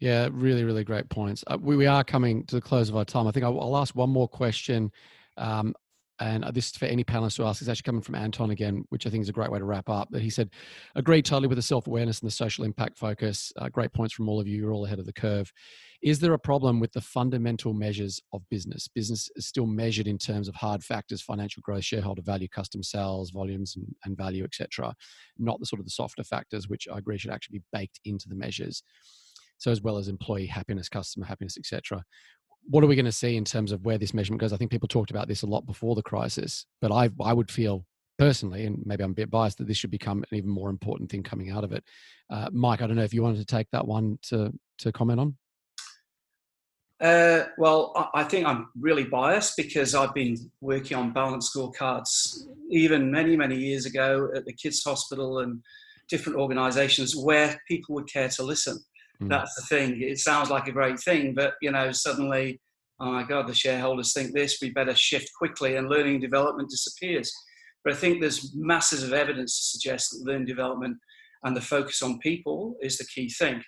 [0.00, 1.44] Yeah really really great points.
[1.46, 3.26] Uh, we, we are coming to the close of our time.
[3.26, 4.90] I think i'll, I'll ask one more question.
[5.36, 5.74] Um,
[6.18, 8.84] and uh, this is for any panelists to ask, is actually coming from Anton again,
[8.88, 10.08] which I think is a great way to wrap up.
[10.10, 10.50] That he said,
[10.94, 13.52] agreed totally with the self awareness and the social impact focus.
[13.58, 14.56] Uh, great points from all of you.
[14.56, 15.52] You're all ahead of the curve.
[16.02, 18.88] Is there a problem with the fundamental measures of business?
[18.88, 23.30] Business is still measured in terms of hard factors, financial growth, shareholder value, custom sales,
[23.30, 24.94] volumes, and, and value, etc.
[25.38, 28.28] Not the sort of the softer factors, which I agree should actually be baked into
[28.28, 28.82] the measures.
[29.58, 32.04] So as well as employee happiness, customer happiness, etc
[32.68, 34.52] what are we going to see in terms of where this measurement goes?
[34.52, 37.50] I think people talked about this a lot before the crisis, but I I would
[37.50, 37.84] feel
[38.18, 41.10] personally, and maybe I'm a bit biased, that this should become an even more important
[41.10, 41.84] thing coming out of it.
[42.30, 45.20] Uh, Mike, I don't know if you wanted to take that one to to comment
[45.20, 45.36] on.
[46.98, 53.10] Uh, well, I think I'm really biased because I've been working on balance scorecards even
[53.10, 55.62] many, many years ago at the Kids Hospital and
[56.08, 58.78] different organisations where people would care to listen.
[59.22, 59.28] Mm.
[59.28, 60.02] That's the thing.
[60.02, 62.60] It sounds like a great thing, but you know, suddenly,
[63.00, 64.58] oh my God, the shareholders think this.
[64.60, 67.32] We better shift quickly, and learning development disappears.
[67.84, 70.96] But I think there's masses of evidence to suggest that learning development
[71.44, 73.62] and the focus on people is the key thing.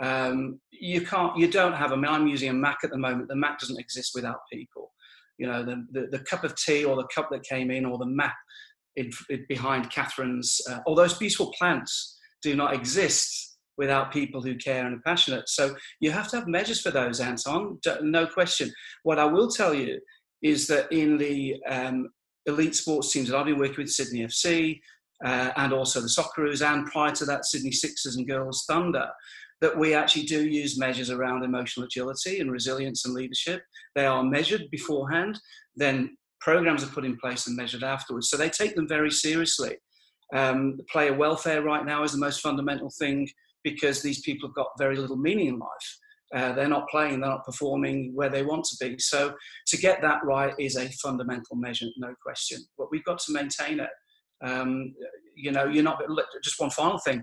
[0.00, 1.92] Um, you can't, you don't have.
[1.92, 3.28] I mean, I'm using a Mac at the moment.
[3.28, 4.92] The Mac doesn't exist without people.
[5.38, 7.98] You know, the, the, the cup of tea or the cup that came in or
[7.98, 8.36] the map
[8.96, 14.56] in, in, behind Catherine's, uh, all those beautiful plants do not exist without people who
[14.56, 15.48] care and are passionate.
[15.48, 18.72] So you have to have measures for those, Anton, no question.
[19.02, 20.00] What I will tell you
[20.42, 22.08] is that in the um,
[22.46, 24.80] elite sports teams that I've been working with, Sydney FC,
[25.24, 29.08] uh, and also the Socceroos, and prior to that, Sydney Sixers and Girls Thunder,
[29.60, 33.62] that we actually do use measures around emotional agility and resilience and leadership.
[33.94, 35.40] They are measured beforehand,
[35.74, 38.28] then programs are put in place and measured afterwards.
[38.28, 39.76] So they take them very seriously.
[40.34, 43.28] Um, player welfare right now is the most fundamental thing
[43.64, 45.98] because these people have got very little meaning in life.
[46.34, 48.96] Uh, they're not playing, they're not performing where they want to be.
[48.98, 49.34] So
[49.66, 52.58] to get that right is a fundamental measure, no question.
[52.78, 53.90] But we've got to maintain it.
[54.44, 54.94] Um,
[55.36, 56.02] you know, you're not
[56.42, 57.22] just one final thing.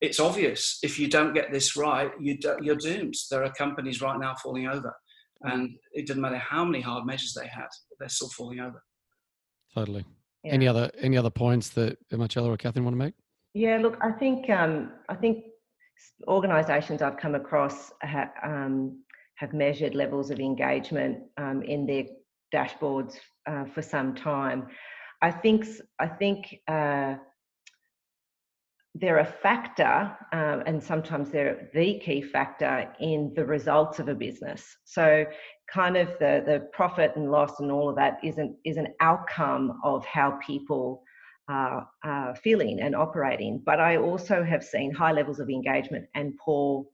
[0.00, 3.14] It's obvious if you don't get this right, you you're doomed.
[3.30, 4.92] There are companies right now falling over,
[5.42, 8.82] and it doesn't matter how many hard measures they had, they're still falling over.
[9.74, 10.04] Totally.
[10.42, 10.52] Yeah.
[10.52, 13.14] Any other any other points that Marcella or Catherine want to make?
[13.54, 15.44] Yeah, look, I think um, I think
[16.28, 19.02] organisations I've come across ha, um,
[19.36, 22.04] have measured levels of engagement um, in their
[22.54, 23.16] dashboards
[23.46, 24.66] uh, for some time.
[25.22, 25.66] I think
[25.98, 27.14] I think uh,
[28.94, 34.14] they're a factor, um, and sometimes they're the key factor in the results of a
[34.14, 34.76] business.
[34.84, 35.24] So,
[35.72, 39.80] kind of the the profit and loss and all of that isn't is an outcome
[39.82, 41.02] of how people
[41.50, 43.62] uh, uh, feeling and operating.
[43.64, 46.84] But I also have seen high levels of engagement and poor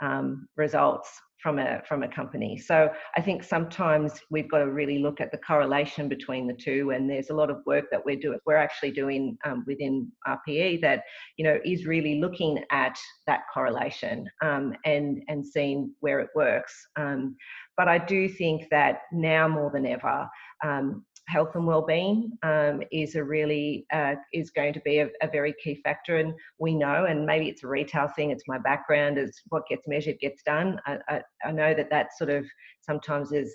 [0.00, 2.58] um, results from a from a company.
[2.58, 6.90] So I think sometimes we've got to really look at the correlation between the two,
[6.90, 8.38] and there's a lot of work that we're doing.
[8.46, 11.04] We're actually doing um, within RPE that
[11.36, 16.74] you know is really looking at that correlation um, and and seeing where it works.
[16.96, 17.36] Um,
[17.76, 20.28] but I do think that now more than ever,
[20.62, 25.28] um, health and well-being um, is a really uh, is going to be a, a,
[25.30, 29.16] very key factor and we know and maybe it's a retail thing it's my background
[29.16, 30.80] is what gets measured gets done.
[30.86, 32.44] I, I, I, know that that sort of
[32.80, 33.54] sometimes is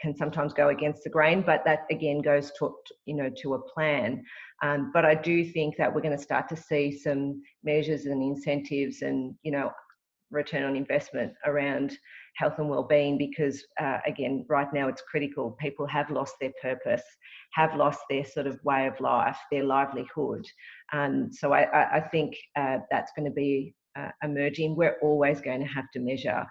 [0.00, 3.62] can sometimes go against the grain but that again goes to you know to a
[3.72, 4.24] plan.
[4.62, 8.22] Um, but i do think that we're going to start to see some measures and
[8.22, 9.70] incentives and you know
[10.30, 11.96] return on investment around
[12.36, 15.56] health and well-being because uh, again right now it's critical.
[15.60, 17.02] People have lost their purpose
[17.52, 20.44] have lost their sort of way of life their livelihood.
[20.92, 24.76] And so i, I think uh, that's going to be uh, emerging.
[24.76, 26.44] We're always going to have to measure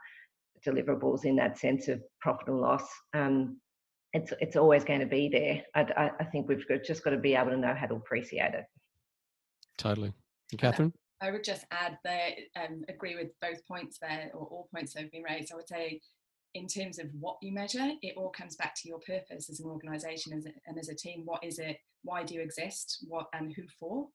[0.66, 2.88] deliverables in that sense of profit and loss.
[3.14, 3.60] Um,
[4.14, 5.64] it's it's always going to be there.
[5.74, 8.54] I, I think we've got, just got to be able to know how to appreciate
[8.54, 8.66] it.
[9.78, 10.14] Totally.
[10.58, 14.94] Catherine I would just add that um, agree with both points there, or all points
[14.94, 15.52] that have been raised.
[15.52, 16.02] I would say,
[16.54, 19.70] in terms of what you measure, it all comes back to your purpose as an
[19.70, 21.22] organisation and as a team.
[21.26, 21.78] What is it?
[22.04, 23.06] Why do you exist?
[23.08, 24.08] What and who for?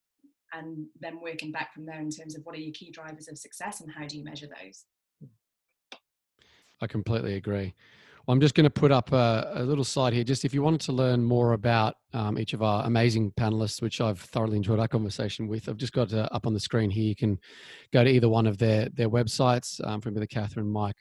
[0.53, 3.37] And then working back from there in terms of what are your key drivers of
[3.37, 4.85] success and how do you measure those?
[6.81, 7.73] I completely agree.
[8.29, 10.25] I'm just going to put up a, a, little slide here.
[10.25, 14.01] Just if you wanted to learn more about um, each of our amazing panelists, which
[14.01, 17.05] I've thoroughly enjoyed our conversation with, I've just got uh, up on the screen here.
[17.05, 17.39] You can
[17.93, 20.97] go to either one of their their websites um, from either Catherine, Mike,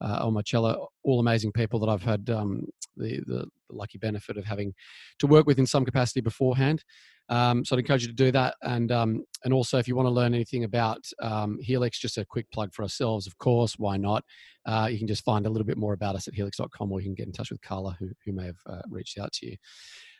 [0.00, 0.86] uh, or Marcella.
[1.04, 2.64] All amazing people that I've had um,
[2.96, 4.72] the, the lucky benefit of having
[5.18, 6.82] to work with in some capacity beforehand.
[7.30, 8.56] Um, so I'd encourage you to do that.
[8.62, 12.24] And um, and also, if you want to learn anything about um, Heelix, just a
[12.24, 14.24] quick plug for ourselves, of course, why not?
[14.66, 17.06] Uh, you can just find a little bit more about us at heelix.com, or you
[17.06, 19.56] can get in touch with Carla, who, who may have uh, reached out to you.